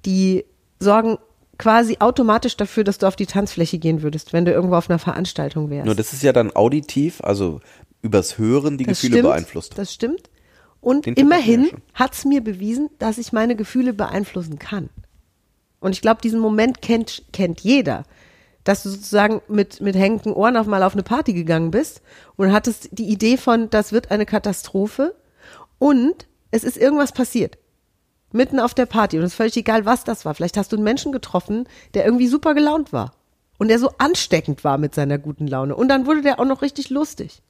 die 0.05 0.45
sorgen 0.79 1.17
quasi 1.59 1.97
automatisch 1.99 2.57
dafür, 2.57 2.83
dass 2.83 2.97
du 2.97 3.05
auf 3.05 3.15
die 3.15 3.25
Tanzfläche 3.25 3.77
gehen 3.77 4.01
würdest, 4.01 4.33
wenn 4.33 4.45
du 4.45 4.51
irgendwo 4.51 4.75
auf 4.75 4.89
einer 4.89 4.97
Veranstaltung 4.97 5.69
wärst. 5.69 5.85
Nur 5.85 5.95
das 5.95 6.13
ist 6.13 6.23
ja 6.23 6.33
dann 6.33 6.55
auditiv, 6.55 7.21
also 7.21 7.59
übers 8.01 8.37
Hören 8.37 8.77
die 8.77 8.85
das 8.85 9.01
Gefühle 9.01 9.19
stimmt, 9.19 9.29
beeinflusst. 9.29 9.77
Das 9.77 9.93
stimmt. 9.93 10.29
Und 10.81 11.05
Den 11.05 11.15
immerhin 11.15 11.65
ja 11.65 11.71
hat 11.93 12.13
es 12.13 12.25
mir 12.25 12.41
bewiesen, 12.41 12.89
dass 12.97 13.17
ich 13.17 13.33
meine 13.33 13.55
Gefühle 13.55 13.93
beeinflussen 13.93 14.57
kann. 14.57 14.89
Und 15.81 15.91
ich 15.91 16.01
glaube, 16.01 16.21
diesen 16.21 16.39
Moment 16.39 16.81
kennt, 16.81 17.23
kennt 17.33 17.59
jeder. 17.61 18.05
Dass 18.69 18.83
du 18.83 18.89
sozusagen 18.89 19.41
mit, 19.47 19.81
mit 19.81 19.95
hängenden 19.95 20.31
Ohren 20.31 20.55
auf 20.55 20.67
mal 20.67 20.83
auf 20.83 20.93
eine 20.93 21.01
Party 21.01 21.33
gegangen 21.33 21.71
bist 21.71 22.03
und 22.35 22.53
hattest 22.53 22.89
die 22.91 23.09
Idee 23.09 23.35
von, 23.35 23.67
das 23.71 23.91
wird 23.91 24.11
eine 24.11 24.27
Katastrophe 24.27 25.15
und 25.79 26.27
es 26.51 26.63
ist 26.63 26.77
irgendwas 26.77 27.11
passiert. 27.11 27.57
Mitten 28.31 28.59
auf 28.59 28.75
der 28.75 28.85
Party. 28.85 29.17
Und 29.17 29.23
es 29.23 29.31
ist 29.31 29.37
völlig 29.37 29.57
egal, 29.57 29.87
was 29.87 30.03
das 30.03 30.23
war. 30.23 30.35
Vielleicht 30.35 30.55
hast 30.55 30.71
du 30.71 30.75
einen 30.75 30.83
Menschen 30.83 31.11
getroffen, 31.11 31.67
der 31.95 32.05
irgendwie 32.05 32.27
super 32.27 32.53
gelaunt 32.53 32.93
war. 32.93 33.13
Und 33.57 33.69
der 33.69 33.79
so 33.79 33.89
ansteckend 33.97 34.63
war 34.63 34.77
mit 34.77 34.93
seiner 34.93 35.17
guten 35.17 35.47
Laune. 35.47 35.75
Und 35.75 35.87
dann 35.87 36.05
wurde 36.05 36.21
der 36.21 36.39
auch 36.39 36.45
noch 36.45 36.61
richtig 36.61 36.91
lustig. 36.91 37.41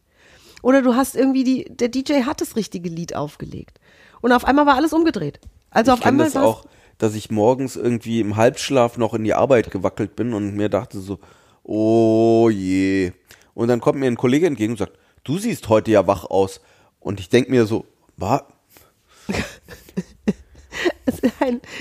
Oder 0.61 0.81
du 0.81 0.95
hast 0.95 1.17
irgendwie 1.17 1.43
die, 1.43 1.65
der 1.65 1.89
DJ 1.89 2.23
hat 2.23 2.39
das 2.39 2.55
richtige 2.55 2.87
Lied 2.87 3.13
aufgelegt. 3.13 3.81
Und 4.21 4.31
auf 4.31 4.45
einmal 4.45 4.65
war 4.67 4.75
alles 4.75 4.93
umgedreht. 4.93 5.41
Also 5.69 5.91
auf 5.91 5.99
ich 5.99 6.03
kenne 6.05 6.23
einmal 6.23 6.31
das 6.31 6.41
auch, 6.41 6.63
dass 6.99 7.15
ich 7.15 7.31
morgens 7.31 7.75
irgendwie 7.75 8.19
im 8.19 8.35
Halbschlaf 8.35 8.97
noch 8.97 9.15
in 9.15 9.23
die 9.23 9.33
Arbeit 9.33 9.71
gewackelt 9.71 10.15
bin 10.15 10.33
und 10.33 10.55
mir 10.55 10.69
dachte 10.69 10.99
so, 10.99 11.17
oh 11.63 12.49
je. 12.51 13.13
Und 13.55 13.69
dann 13.69 13.79
kommt 13.79 13.99
mir 13.99 14.05
ein 14.07 14.17
Kollege 14.17 14.45
entgegen 14.45 14.73
und 14.73 14.77
sagt, 14.77 14.99
du 15.23 15.39
siehst 15.39 15.69
heute 15.69 15.91
ja 15.91 16.05
wach 16.05 16.25
aus. 16.25 16.61
Und 16.99 17.19
ich 17.19 17.29
denke 17.29 17.51
mir 17.51 17.65
so, 17.65 17.85
was? 18.17 18.43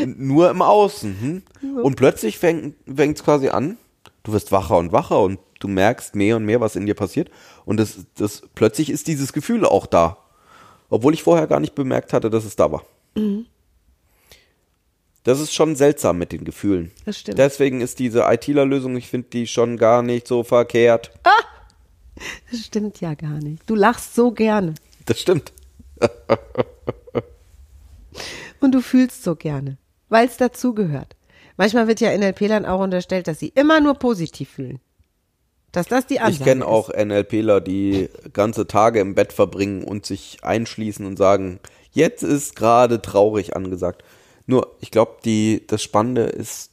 Nur 0.06 0.50
im 0.50 0.62
Außen. 0.62 1.42
Hm? 1.60 1.78
Und 1.82 1.96
plötzlich 1.96 2.38
fängt 2.38 2.76
es 2.86 3.24
quasi 3.24 3.48
an, 3.48 3.76
du 4.22 4.32
wirst 4.32 4.52
wacher 4.52 4.78
und 4.78 4.92
wacher 4.92 5.20
und 5.20 5.40
du 5.58 5.66
merkst 5.66 6.14
mehr 6.14 6.36
und 6.36 6.44
mehr, 6.44 6.60
was 6.60 6.76
in 6.76 6.86
dir 6.86 6.94
passiert. 6.94 7.28
Und 7.64 7.78
das, 7.78 8.06
das 8.16 8.42
plötzlich 8.54 8.88
ist 8.88 9.08
dieses 9.08 9.32
Gefühl 9.32 9.64
auch 9.64 9.86
da. 9.86 10.18
Obwohl 10.90 11.12
ich 11.12 11.24
vorher 11.24 11.48
gar 11.48 11.58
nicht 11.60 11.74
bemerkt 11.74 12.12
hatte, 12.12 12.30
dass 12.30 12.44
es 12.44 12.54
da 12.54 12.70
war. 12.70 12.84
Das 15.28 15.40
ist 15.40 15.52
schon 15.52 15.76
seltsam 15.76 16.16
mit 16.16 16.32
den 16.32 16.42
Gefühlen. 16.44 16.90
Das 17.04 17.18
stimmt. 17.18 17.36
Deswegen 17.36 17.82
ist 17.82 17.98
diese 17.98 18.22
ITler-Lösung, 18.22 18.96
ich 18.96 19.08
finde 19.08 19.28
die 19.28 19.46
schon 19.46 19.76
gar 19.76 20.02
nicht 20.02 20.26
so 20.26 20.42
verkehrt. 20.42 21.10
das 22.50 22.60
stimmt 22.60 23.02
ja 23.02 23.12
gar 23.12 23.38
nicht. 23.38 23.62
Du 23.66 23.74
lachst 23.74 24.14
so 24.14 24.30
gerne 24.30 24.72
Das 25.04 25.20
stimmt. 25.20 25.52
und 28.60 28.74
du 28.74 28.80
fühlst 28.80 29.22
so 29.22 29.36
gerne, 29.36 29.76
weil 30.08 30.26
es 30.26 30.38
dazugehört. 30.38 31.14
Manchmal 31.58 31.88
wird 31.88 32.00
ja 32.00 32.16
NLP-Lern 32.16 32.64
auch 32.64 32.80
unterstellt, 32.80 33.26
dass 33.26 33.38
sie 33.38 33.52
immer 33.54 33.80
nur 33.80 33.96
positiv 33.96 34.48
fühlen. 34.48 34.80
Dass 35.72 35.88
das 35.88 36.06
die 36.06 36.20
Ansage 36.20 36.38
Ich 36.38 36.42
kenne 36.42 36.66
auch 36.66 36.88
NLPler, 36.88 37.60
die 37.60 38.08
ganze 38.32 38.66
Tage 38.66 39.00
im 39.00 39.14
Bett 39.14 39.34
verbringen 39.34 39.84
und 39.84 40.06
sich 40.06 40.38
einschließen 40.40 41.04
und 41.04 41.18
sagen, 41.18 41.60
jetzt 41.90 42.22
ist 42.22 42.56
gerade 42.56 43.02
traurig 43.02 43.54
angesagt. 43.54 44.02
Nur, 44.48 44.76
ich 44.80 44.90
glaube, 44.90 45.16
die, 45.26 45.62
das 45.66 45.82
Spannende 45.82 46.22
ist 46.22 46.70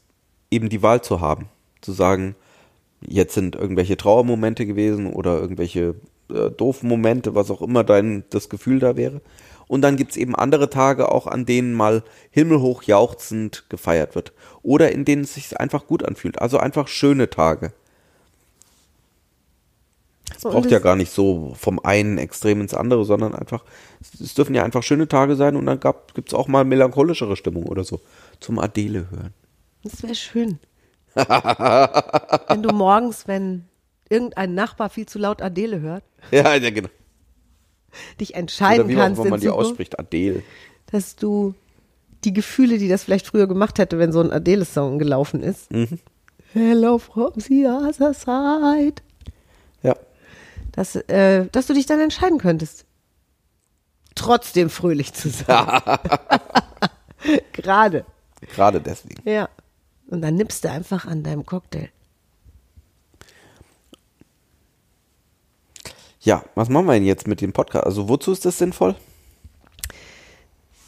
eben 0.49 0.69
die 0.69 0.81
Wahl 0.81 1.01
zu 1.01 1.19
haben. 1.19 1.49
Zu 1.81 1.91
sagen, 1.91 2.35
jetzt 3.01 3.33
sind 3.33 3.55
irgendwelche 3.55 3.97
Trauermomente 3.97 4.65
gewesen 4.65 5.11
oder 5.11 5.37
irgendwelche 5.41 5.95
äh, 6.29 6.49
doofen 6.51 6.87
Momente, 6.87 7.35
was 7.35 7.51
auch 7.51 7.61
immer 7.61 7.83
dein, 7.83 8.23
das 8.29 8.47
Gefühl 8.47 8.79
da 8.79 8.95
wäre. 8.95 9.19
Und 9.67 9.81
dann 9.81 9.97
gibt's 9.97 10.15
eben 10.15 10.35
andere 10.35 10.69
Tage 10.69 11.11
auch, 11.11 11.27
an 11.27 11.45
denen 11.45 11.73
mal 11.73 12.03
himmelhoch 12.31 12.83
jauchzend 12.83 13.65
gefeiert 13.67 14.15
wird. 14.15 14.31
Oder 14.63 14.93
in 14.93 15.03
denen 15.03 15.23
es 15.23 15.33
sich 15.33 15.59
einfach 15.59 15.85
gut 15.85 16.05
anfühlt. 16.05 16.39
Also 16.41 16.57
einfach 16.57 16.87
schöne 16.87 17.29
Tage. 17.29 17.73
Es 20.37 20.43
Und 20.45 20.51
braucht 20.51 20.65
es- 20.65 20.71
ja 20.71 20.79
gar 20.79 20.95
nicht 20.95 21.11
so 21.11 21.53
vom 21.57 21.79
einen 21.83 22.17
Extrem 22.17 22.61
ins 22.61 22.73
andere, 22.73 23.05
sondern 23.05 23.33
einfach, 23.35 23.63
es 24.21 24.33
dürfen 24.33 24.53
ja 24.55 24.63
einfach 24.63 24.83
schöne 24.83 25.07
Tage 25.07 25.35
sein 25.35 25.55
und 25.55 25.65
dann 25.65 25.79
gab, 25.79 26.13
gibt's 26.13 26.33
auch 26.33 26.47
mal 26.47 26.65
melancholischere 26.65 27.35
Stimmung 27.35 27.63
oder 27.67 27.83
so. 27.83 27.99
Zum 28.39 28.59
Adele 28.59 29.09
hören. 29.11 29.33
Das 29.83 30.01
wäre 30.03 30.15
schön. 30.15 30.59
wenn 31.15 32.61
du 32.63 32.73
morgens, 32.73 33.27
wenn 33.27 33.65
irgendein 34.09 34.53
Nachbar 34.53 34.89
viel 34.89 35.05
zu 35.05 35.19
laut 35.19 35.41
Adele 35.41 35.79
hört, 35.81 36.03
Ja, 36.31 36.55
ja, 36.55 36.69
genau. 36.69 36.89
dich 38.19 38.35
entscheiden 38.35 38.87
wie 38.89 38.95
auch 38.95 38.99
kannst, 38.99 39.21
immer 39.21 39.29
man 39.31 39.39
die 39.39 39.47
Zukunft, 39.47 39.69
ausspricht, 39.69 39.99
Adele. 39.99 40.43
dass 40.91 41.15
du 41.15 41.53
die 42.25 42.33
Gefühle, 42.33 42.77
die 42.79 42.87
das 42.89 43.03
vielleicht 43.03 43.27
früher 43.27 43.47
gemacht 43.47 43.77
hätte, 43.79 43.99
wenn 43.99 44.11
so 44.11 44.19
ein 44.19 44.31
Adele-Song 44.31 44.99
gelaufen 44.99 45.41
ist. 45.43 45.71
Mhm. 45.71 45.99
Hello 46.53 46.97
from 46.97 47.31
the 47.37 47.65
other 47.67 48.13
side. 48.13 48.95
Dass, 50.75 50.95
äh, 50.95 51.47
dass 51.51 51.67
du 51.67 51.73
dich 51.73 51.85
dann 51.85 52.01
entscheiden 52.01 52.37
könntest, 52.37 52.85
trotzdem 54.13 54.69
fröhlich 54.69 55.13
zu 55.13 55.29
sein. 55.29 55.81
Gerade. 57.53 58.05
Gerade 58.41 58.81
deswegen. 58.81 59.27
Ja. 59.29 59.49
Und 60.07 60.21
dann 60.21 60.35
nippst 60.35 60.63
du 60.63 60.69
einfach 60.69 61.05
an 61.05 61.23
deinem 61.23 61.45
Cocktail. 61.45 61.89
Ja, 66.19 66.43
was 66.55 66.69
machen 66.69 66.87
wir 66.87 66.93
denn 66.93 67.05
jetzt 67.05 67.27
mit 67.27 67.41
dem 67.41 67.53
Podcast? 67.53 67.85
Also 67.85 68.09
wozu 68.09 68.31
ist 68.31 68.45
das 68.45 68.57
sinnvoll? 68.57 68.95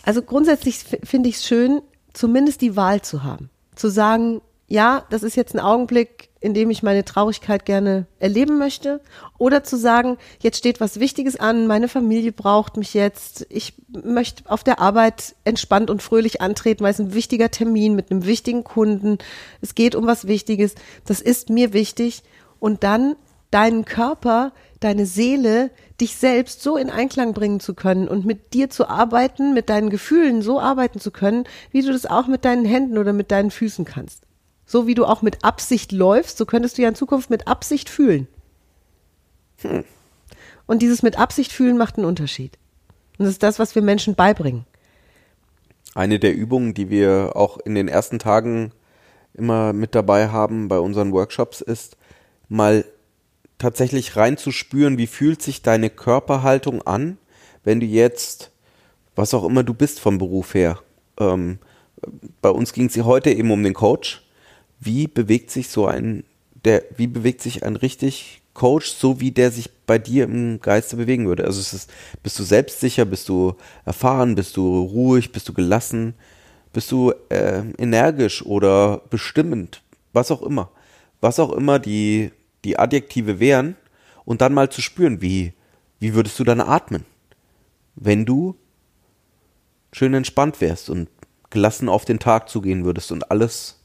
Also 0.04 0.22
grundsätzlich 0.22 0.80
finde 1.04 1.30
ich 1.30 1.36
es 1.36 1.46
schön, 1.46 1.82
zumindest 2.14 2.62
die 2.62 2.76
Wahl 2.76 3.02
zu 3.02 3.24
haben. 3.24 3.50
Zu 3.76 3.90
sagen, 3.90 4.42
ja, 4.68 5.06
das 5.10 5.24
ist 5.24 5.36
jetzt 5.36 5.54
ein 5.54 5.60
Augenblick, 5.60 6.27
in 6.40 6.54
dem 6.54 6.70
ich 6.70 6.84
meine 6.84 7.04
Traurigkeit 7.04 7.66
gerne 7.66 8.06
erleben 8.20 8.58
möchte. 8.58 9.02
Oder 9.38 9.64
zu 9.64 9.78
sagen, 9.78 10.18
jetzt 10.40 10.58
steht 10.58 10.80
was 10.80 11.00
Wichtiges 11.00 11.40
an, 11.40 11.68
meine 11.68 11.88
Familie 11.88 12.32
braucht 12.32 12.78
mich 12.78 12.94
jetzt, 12.94 13.46
ich 13.50 13.74
möchte 13.90 14.50
auf 14.50 14.64
der 14.64 14.80
Arbeit 14.80 15.36
entspannt 15.44 15.90
und 15.90 16.04
fröhlich 16.04 16.42
antreten, 16.42 16.84
weil 16.84 16.92
es 16.92 17.00
ein 17.00 17.14
wichtiger 17.14 17.50
Termin 17.50 17.96
mit 17.96 18.12
einem 18.12 18.26
wichtigen 18.26 18.64
Kunden, 18.64 19.18
es 19.62 19.76
geht 19.76 19.96
um 19.96 20.06
was 20.06 20.28
Wichtiges, 20.28 20.76
das 21.06 21.22
ist 21.22 21.50
mir 21.50 21.74
wichtig. 21.74 22.24
Und 22.60 22.84
dann 22.84 23.16
deinen 23.52 23.86
Körper, 23.86 24.52
deine 24.80 25.06
Seele, 25.06 25.72
dich 26.00 26.16
selbst 26.16 26.62
so 26.62 26.78
in 26.78 26.90
Einklang 26.90 27.34
bringen 27.34 27.60
zu 27.60 27.74
können 27.74 28.08
und 28.08 28.26
mit 28.26 28.54
dir 28.54 28.70
zu 28.70 28.88
arbeiten, 28.88 29.54
mit 29.54 29.70
deinen 29.70 29.90
Gefühlen 29.90 30.42
so 30.42 30.60
arbeiten 30.60 31.00
zu 31.00 31.12
können, 31.12 31.46
wie 31.72 31.82
du 31.82 31.92
das 31.92 32.06
auch 32.06 32.28
mit 32.28 32.46
deinen 32.46 32.66
Händen 32.66 32.98
oder 32.98 33.14
mit 33.14 33.32
deinen 33.32 33.52
Füßen 33.52 33.86
kannst. 33.86 34.27
So 34.68 34.86
wie 34.86 34.94
du 34.96 35.06
auch 35.06 35.22
mit 35.22 35.44
Absicht 35.46 35.94
läufst, 35.94 36.38
so 36.38 36.46
könntest 36.46 36.78
du 36.78 36.82
ja 36.82 36.90
in 36.90 36.96
Zukunft 36.96 37.30
mit 37.30 37.48
Absicht 37.48 37.90
fühlen. 37.90 38.28
Und 40.68 40.82
dieses 40.82 41.02
mit 41.02 41.18
Absicht 41.18 41.54
fühlen 41.54 41.78
macht 41.78 41.96
einen 41.96 42.06
Unterschied. 42.06 42.58
Und 43.18 43.26
das 43.26 43.30
ist 43.30 43.44
das, 43.44 43.60
was 43.60 43.74
wir 43.74 43.82
Menschen 43.82 44.14
beibringen. 44.14 44.66
Eine 45.96 46.20
der 46.20 46.36
Übungen, 46.36 46.74
die 46.74 46.90
wir 46.90 47.32
auch 47.36 47.58
in 47.60 47.74
den 47.74 47.88
ersten 47.88 48.20
Tagen 48.20 48.74
immer 49.34 49.72
mit 49.72 49.96
dabei 49.96 50.28
haben 50.28 50.68
bei 50.68 50.80
unseren 50.80 51.14
Workshops, 51.14 51.62
ist 51.62 51.98
mal 52.50 52.86
tatsächlich 53.58 54.18
reinzuspüren, 54.18 54.98
wie 54.98 55.08
fühlt 55.08 55.42
sich 55.42 55.62
deine 55.62 55.90
Körperhaltung 55.90 56.82
an, 56.82 57.18
wenn 57.64 57.80
du 57.80 57.86
jetzt, 57.86 58.52
was 59.16 59.34
auch 59.34 59.46
immer 59.46 59.64
du 59.64 59.74
bist 59.74 60.00
vom 60.00 60.18
Beruf 60.18 60.54
her, 60.54 60.80
ähm, 61.20 61.60
bei 62.42 62.50
uns 62.50 62.74
ging 62.74 62.88
es 62.88 62.98
heute 62.98 63.32
eben 63.32 63.50
um 63.50 63.64
den 63.64 63.74
Coach. 63.74 64.27
Wie 64.80 65.08
bewegt 65.08 65.52
sich 65.52 65.70
so 65.70 65.88
ein, 65.88 66.24
der, 66.66 66.84
wie 66.96 67.08
bewegt 67.08 67.42
sich 67.42 67.64
ein 67.64 67.76
richtig 67.76 68.42
Coach, 68.54 68.92
so 68.92 69.20
wie 69.20 69.32
der 69.32 69.52
sich 69.52 69.70
bei 69.86 69.98
dir 69.98 70.24
im 70.26 70.60
Geiste 70.62 70.98
bewegen 70.98 71.28
würde? 71.28 71.46
Also 71.46 71.60
ist, 71.60 71.90
bist 72.24 72.38
du 72.40 72.44
selbstsicher, 72.44 73.06
bist 73.06 73.30
du 73.30 73.56
erfahren, 73.86 74.36
bist 74.36 74.58
du 74.58 74.82
ruhig, 74.82 75.32
bist 75.32 75.48
du 75.48 75.54
gelassen, 75.54 76.14
bist 76.74 76.92
du 76.92 77.14
äh, 77.30 77.64
energisch 77.78 78.46
oder 78.46 79.02
bestimmend, 79.10 79.82
was 80.14 80.32
auch 80.32 80.42
immer. 80.42 80.70
Was 81.22 81.40
auch 81.40 81.52
immer 81.52 81.80
die, 81.80 82.32
die 82.64 82.78
Adjektive 82.78 83.40
wären 83.40 83.76
und 84.26 84.42
dann 84.42 84.54
mal 84.54 84.70
zu 84.70 84.82
spüren, 84.82 85.22
wie, 85.22 85.54
wie 86.00 86.14
würdest 86.14 86.38
du 86.38 86.44
dann 86.44 86.62
atmen, 86.62 87.06
wenn 87.96 88.26
du 88.26 88.56
schön 89.92 90.14
entspannt 90.14 90.62
wärst 90.62 90.90
und 90.90 91.10
gelassen 91.50 91.90
auf 91.90 92.06
den 92.06 92.20
Tag 92.20 92.50
zugehen 92.50 92.86
würdest 92.86 93.12
und 93.12 93.32
alles 93.32 93.80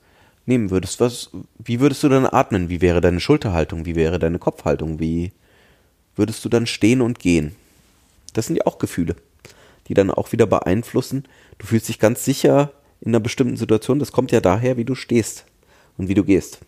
nehmen 0.47 0.71
würdest. 0.71 1.01
Was, 1.01 1.31
wie 1.59 1.81
würdest 1.81 2.03
du 2.03 2.09
dann 2.09 2.27
atmen? 2.27 2.69
Wie 2.69 2.81
wäre 2.81 3.01
deine 3.01 3.21
Schulterhaltung? 3.21 3.87
Wie 3.87 3.97
wäre 3.97 4.19
deine 4.19 4.39
Kopfhaltung? 4.39 4.99
Wie 5.01 5.33
würdest 6.17 6.45
du 6.45 6.49
dann 6.49 6.67
stehen 6.67 7.01
und 7.01 7.19
gehen? 7.19 7.55
Das 8.35 8.47
sind 8.47 8.57
ja 8.57 8.67
auch 8.67 8.79
Gefühle, 8.79 9.17
die 9.89 9.95
dann 9.95 10.11
auch 10.11 10.33
wieder 10.33 10.47
beeinflussen. 10.47 11.25
Du 11.59 11.67
fühlst 11.67 11.89
dich 11.89 11.99
ganz 11.99 12.25
sicher 12.25 12.73
in 13.01 13.09
einer 13.11 13.21
bestimmten 13.21 13.57
Situation. 13.57 13.99
Das 13.99 14.13
kommt 14.13 14.33
ja 14.33 14.41
daher, 14.41 14.77
wie 14.77 14.85
du 14.85 14.95
stehst 14.95 15.45
und 15.99 16.09
wie 16.09 16.15
du 16.15 16.25
gehst. 16.25 16.61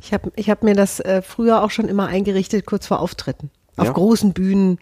Ich 0.00 0.12
habe 0.12 0.32
ich 0.36 0.50
hab 0.50 0.62
mir 0.62 0.74
das 0.74 1.00
äh, 1.00 1.20
früher 1.20 1.62
auch 1.62 1.70
schon 1.70 1.88
immer 1.88 2.06
eingerichtet, 2.06 2.64
kurz 2.64 2.86
vor 2.86 3.00
Auftritten. 3.00 3.50
Auf 3.76 3.86
Ja. 3.86 3.92
großen 3.92 4.32
Bühnen 4.32 4.78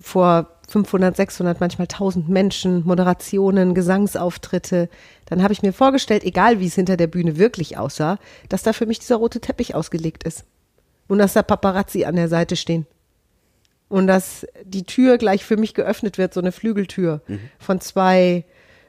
vor 0.00 0.50
500, 0.68 1.16
600, 1.16 1.60
manchmal 1.60 1.86
1000 1.86 2.28
Menschen, 2.28 2.84
Moderationen, 2.84 3.74
Gesangsauftritte. 3.74 4.88
Dann 5.26 5.42
habe 5.42 5.52
ich 5.52 5.62
mir 5.62 5.72
vorgestellt, 5.72 6.24
egal 6.24 6.60
wie 6.60 6.66
es 6.66 6.74
hinter 6.74 6.96
der 6.96 7.06
Bühne 7.06 7.38
wirklich 7.38 7.76
aussah, 7.76 8.18
dass 8.48 8.62
da 8.62 8.72
für 8.72 8.86
mich 8.86 8.98
dieser 8.98 9.16
rote 9.16 9.40
Teppich 9.40 9.74
ausgelegt 9.74 10.24
ist. 10.24 10.44
Und 11.06 11.18
dass 11.18 11.34
da 11.34 11.42
Paparazzi 11.42 12.04
an 12.04 12.16
der 12.16 12.28
Seite 12.28 12.56
stehen. 12.56 12.86
Und 13.88 14.06
dass 14.06 14.46
die 14.64 14.84
Tür 14.84 15.18
gleich 15.18 15.44
für 15.44 15.58
mich 15.58 15.74
geöffnet 15.74 16.16
wird, 16.16 16.32
so 16.32 16.40
eine 16.40 16.52
Flügeltür 16.52 17.20
von 17.58 17.80
zwei, 17.80 18.44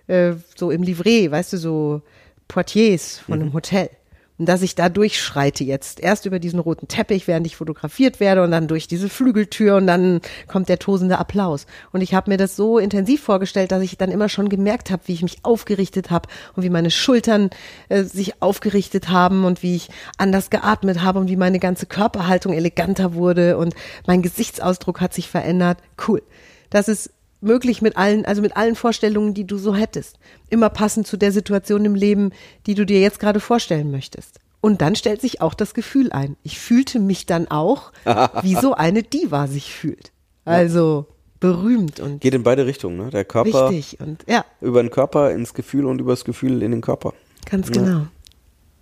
äh, 0.07 0.33
so 0.55 0.71
im 0.71 0.81
Livret, 0.81 1.31
weißt 1.31 1.53
du, 1.53 1.57
so 1.57 2.01
Portiers 2.47 3.19
von 3.19 3.41
einem 3.41 3.53
Hotel. 3.53 3.89
Dass 4.37 4.61
ich 4.61 4.75
da 4.75 4.89
durchschreite 4.89 5.63
jetzt. 5.63 6.01
Erst 6.01 6.25
über 6.25 6.39
diesen 6.39 6.59
roten 6.59 6.89
Teppich, 6.89 7.27
während 7.27 7.47
ich 7.47 7.55
fotografiert 7.55 8.19
werde 8.19 8.43
und 8.43 8.51
dann 8.51 8.67
durch 8.67 8.87
diese 8.87 9.07
Flügeltür 9.07 9.77
und 9.77 9.87
dann 9.87 10.19
kommt 10.47 10.67
der 10.67 10.77
tosende 10.77 11.19
Applaus. 11.19 11.65
Und 11.93 12.01
ich 12.01 12.13
habe 12.13 12.29
mir 12.29 12.37
das 12.37 12.57
so 12.57 12.77
intensiv 12.77 13.23
vorgestellt, 13.23 13.71
dass 13.71 13.81
ich 13.81 13.97
dann 13.97 14.11
immer 14.11 14.27
schon 14.27 14.49
gemerkt 14.49 14.91
habe, 14.91 15.03
wie 15.05 15.13
ich 15.13 15.23
mich 15.23 15.37
aufgerichtet 15.43 16.11
habe 16.11 16.27
und 16.55 16.63
wie 16.63 16.69
meine 16.69 16.91
Schultern 16.91 17.49
äh, 17.87 18.03
sich 18.03 18.41
aufgerichtet 18.41 19.09
haben 19.09 19.45
und 19.45 19.63
wie 19.63 19.77
ich 19.77 19.89
anders 20.17 20.49
geatmet 20.49 21.01
habe 21.01 21.19
und 21.19 21.29
wie 21.29 21.37
meine 21.37 21.59
ganze 21.59 21.85
Körperhaltung 21.85 22.51
eleganter 22.51 23.13
wurde 23.13 23.57
und 23.57 23.73
mein 24.05 24.21
Gesichtsausdruck 24.21 24.99
hat 24.99 25.13
sich 25.13 25.29
verändert. 25.29 25.77
Cool. 26.07 26.21
Das 26.69 26.89
ist 26.89 27.11
möglich 27.41 27.81
mit 27.81 27.97
allen, 27.97 28.25
also 28.25 28.41
mit 28.41 28.57
allen 28.57 28.75
Vorstellungen, 28.75 29.33
die 29.33 29.45
du 29.45 29.57
so 29.57 29.75
hättest. 29.75 30.17
Immer 30.49 30.69
passend 30.69 31.07
zu 31.07 31.17
der 31.17 31.31
Situation 31.31 31.85
im 31.85 31.95
Leben, 31.95 32.31
die 32.65 32.75
du 32.75 32.85
dir 32.85 32.99
jetzt 32.99 33.19
gerade 33.19 33.39
vorstellen 33.39 33.91
möchtest. 33.91 34.39
Und 34.61 34.81
dann 34.81 34.95
stellt 34.95 35.21
sich 35.21 35.41
auch 35.41 35.53
das 35.53 35.73
Gefühl 35.73 36.11
ein. 36.11 36.37
Ich 36.43 36.59
fühlte 36.59 36.99
mich 36.99 37.25
dann 37.25 37.47
auch, 37.49 37.91
wie 38.41 38.55
so 38.55 38.73
eine 38.73 39.03
Diva 39.03 39.47
sich 39.47 39.73
fühlt. 39.73 40.11
Also 40.43 41.07
berühmt 41.39 41.99
und 41.99 42.21
Geht 42.21 42.33
in 42.33 42.43
beide 42.43 42.65
Richtungen, 42.65 42.97
ne? 42.97 43.09
Der 43.09 43.25
Körper 43.25 43.69
wichtig 43.69 43.99
und 43.99 44.23
ja, 44.27 44.45
über 44.61 44.81
den 44.81 44.89
Körper 44.89 45.31
ins 45.31 45.53
Gefühl 45.53 45.85
und 45.85 45.99
über 45.99 46.13
das 46.13 46.23
Gefühl 46.23 46.63
in 46.63 46.71
den 46.71 46.81
Körper. 46.81 47.13
ganz 47.49 47.71
genau. 47.71 48.07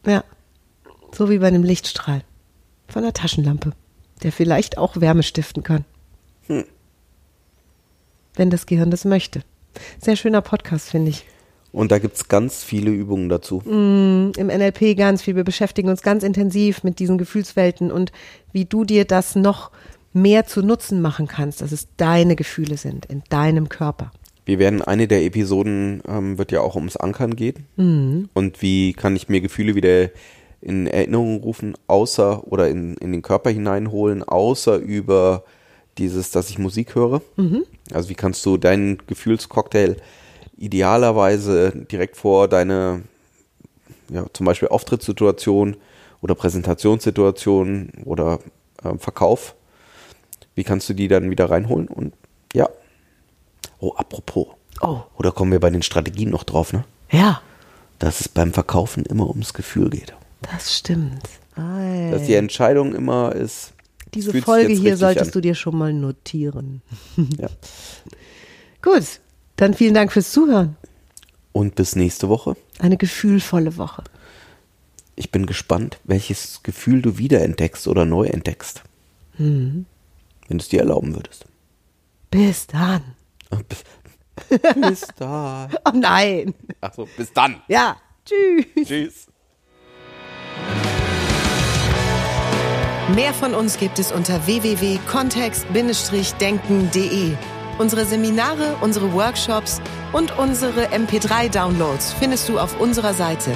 Ja. 0.05 0.23
So 1.11 1.29
wie 1.29 1.39
bei 1.39 1.47
einem 1.47 1.63
Lichtstrahl 1.63 2.23
von 2.87 3.03
einer 3.03 3.13
Taschenlampe, 3.13 3.71
der 4.23 4.31
vielleicht 4.31 4.77
auch 4.77 4.99
Wärme 4.99 5.23
stiften 5.23 5.63
kann. 5.63 5.85
Wenn 8.35 8.49
das 8.49 8.65
Gehirn 8.65 8.91
das 8.91 9.05
möchte. 9.05 9.41
Sehr 9.99 10.15
schöner 10.15 10.41
Podcast, 10.41 10.89
finde 10.89 11.11
ich. 11.11 11.25
Und 11.71 11.91
da 11.91 11.97
gibt's 11.97 12.27
ganz 12.27 12.63
viele 12.63 12.91
Übungen 12.91 13.29
dazu. 13.29 13.63
Im 13.65 14.31
NLP 14.47 14.95
ganz 14.95 15.23
viel. 15.23 15.35
Wir 15.35 15.43
beschäftigen 15.43 15.89
uns 15.89 16.03
ganz 16.03 16.23
intensiv 16.23 16.83
mit 16.83 16.99
diesen 16.99 17.17
Gefühlswelten 17.17 17.91
und 17.91 18.11
wie 18.51 18.65
du 18.65 18.85
dir 18.85 19.05
das 19.05 19.35
noch 19.35 19.71
mehr 20.13 20.45
zu 20.45 20.61
Nutzen 20.61 21.01
machen 21.01 21.27
kannst, 21.27 21.61
dass 21.61 21.71
es 21.71 21.87
deine 21.97 22.35
Gefühle 22.35 22.77
sind, 22.77 23.07
in 23.07 23.23
deinem 23.29 23.69
Körper. 23.69 24.11
Wir 24.45 24.59
werden, 24.59 24.83
eine 24.83 25.07
der 25.07 25.23
Episoden 25.23 26.03
ähm, 26.07 26.37
wird 26.37 26.51
ja 26.51 26.61
auch 26.61 26.75
ums 26.75 26.97
Ankern 26.97 27.35
gehen. 27.35 27.65
Und 28.33 28.61
wie 28.61 28.93
kann 28.93 29.15
ich 29.15 29.29
mir 29.29 29.41
Gefühle 29.41 29.73
wieder 29.73 30.09
in 30.61 30.87
Erinnerung 30.87 31.41
rufen, 31.41 31.73
außer 31.87 32.45
oder 32.47 32.69
in, 32.69 32.95
in 32.97 33.11
den 33.11 33.21
Körper 33.21 33.49
hineinholen, 33.49 34.21
außer 34.21 34.77
über 34.77 35.43
dieses, 35.97 36.31
dass 36.31 36.49
ich 36.49 36.57
Musik 36.57 36.95
höre. 36.95 37.21
Also 37.91 38.09
wie 38.09 38.15
kannst 38.15 38.45
du 38.45 38.57
deinen 38.57 38.97
Gefühlscocktail 39.07 39.97
idealerweise 40.57 41.71
direkt 41.91 42.17
vor 42.17 42.47
deine, 42.47 43.03
ja, 44.09 44.25
zum 44.33 44.45
Beispiel 44.45 44.69
Auftrittssituation 44.69 45.75
oder 46.21 46.35
Präsentationssituation 46.35 47.89
oder 48.05 48.39
ähm, 48.83 48.99
Verkauf, 48.99 49.55
wie 50.55 50.63
kannst 50.63 50.87
du 50.89 50.93
die 50.93 51.07
dann 51.07 51.29
wieder 51.29 51.49
reinholen? 51.49 51.87
Und 51.87 52.13
ja. 52.53 52.69
Oh, 53.79 53.93
apropos. 53.95 54.47
Oh. 54.81 54.99
Oder 55.17 55.31
kommen 55.31 55.51
wir 55.51 55.59
bei 55.59 55.69
den 55.69 55.81
Strategien 55.81 56.29
noch 56.29 56.43
drauf, 56.43 56.73
ne? 56.73 56.83
Ja, 57.11 57.41
Dass 57.99 58.21
es 58.21 58.27
beim 58.29 58.53
Verkaufen 58.53 59.05
immer 59.05 59.29
ums 59.29 59.53
Gefühl 59.53 59.89
geht. 59.89 60.13
das 60.41 60.75
stimmt. 60.75 61.21
Ei. 61.55 62.09
Dass 62.11 62.23
die 62.25 62.33
Entscheidung 62.35 62.95
immer 62.95 63.33
ist. 63.35 63.73
Diese 64.13 64.41
Folge 64.41 64.73
hier 64.73 64.97
solltest 64.97 65.27
an. 65.27 65.31
du 65.33 65.41
dir 65.41 65.55
schon 65.55 65.77
mal 65.77 65.93
notieren. 65.93 66.81
Ja. 67.37 67.49
Gut, 68.81 69.19
dann 69.55 69.73
vielen 69.73 69.93
Dank 69.93 70.11
fürs 70.11 70.31
Zuhören. 70.31 70.75
Und 71.53 71.75
bis 71.75 71.95
nächste 71.95 72.27
Woche. 72.29 72.57
Eine 72.79 72.97
gefühlvolle 72.97 73.77
Woche. 73.77 74.03
Ich 75.15 75.31
bin 75.31 75.45
gespannt, 75.45 75.99
welches 76.03 76.63
Gefühl 76.63 77.01
du 77.01 77.17
wiederentdeckst 77.17 77.87
oder 77.87 78.03
neu 78.03 78.25
entdeckst. 78.25 78.81
Mhm. 79.37 79.85
Wenn 80.47 80.57
du 80.57 80.61
es 80.61 80.69
dir 80.69 80.79
erlauben 80.79 81.15
würdest. 81.15 81.45
Bis 82.31 82.67
dann. 82.67 83.03
Bis, 83.69 83.83
bis 84.75 85.07
dann. 85.17 85.71
Oh 85.85 85.91
nein. 85.93 86.53
Achso, 86.81 87.07
bis 87.15 87.31
dann. 87.31 87.61
Ja. 87.67 87.97
Tschüss. 88.25 88.87
Tschüss. 88.87 89.27
Mehr 93.09 93.33
von 93.33 93.53
uns 93.53 93.77
gibt 93.77 93.99
es 93.99 94.13
unter 94.13 94.47
www.kontext-denken.de. 94.47 97.33
Unsere 97.77 98.05
Seminare, 98.05 98.77
unsere 98.81 99.13
Workshops 99.13 99.81
und 100.13 100.37
unsere 100.37 100.85
MP3-Downloads 100.87 102.13
findest 102.13 102.47
du 102.47 102.59
auf 102.59 102.79
unserer 102.79 103.13
Seite. 103.13 103.51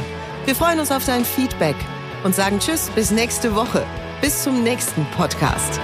Wir 0.46 0.56
freuen 0.56 0.80
uns 0.80 0.92
auf 0.92 1.06
dein 1.06 1.24
Feedback 1.24 1.78
und 2.24 2.36
sagen 2.36 2.60
Tschüss 2.60 2.90
bis 2.94 3.12
nächste 3.12 3.56
Woche. 3.56 3.86
Bis 4.22 4.44
zum 4.44 4.64
nächsten 4.64 5.06
Podcast. 5.16 5.80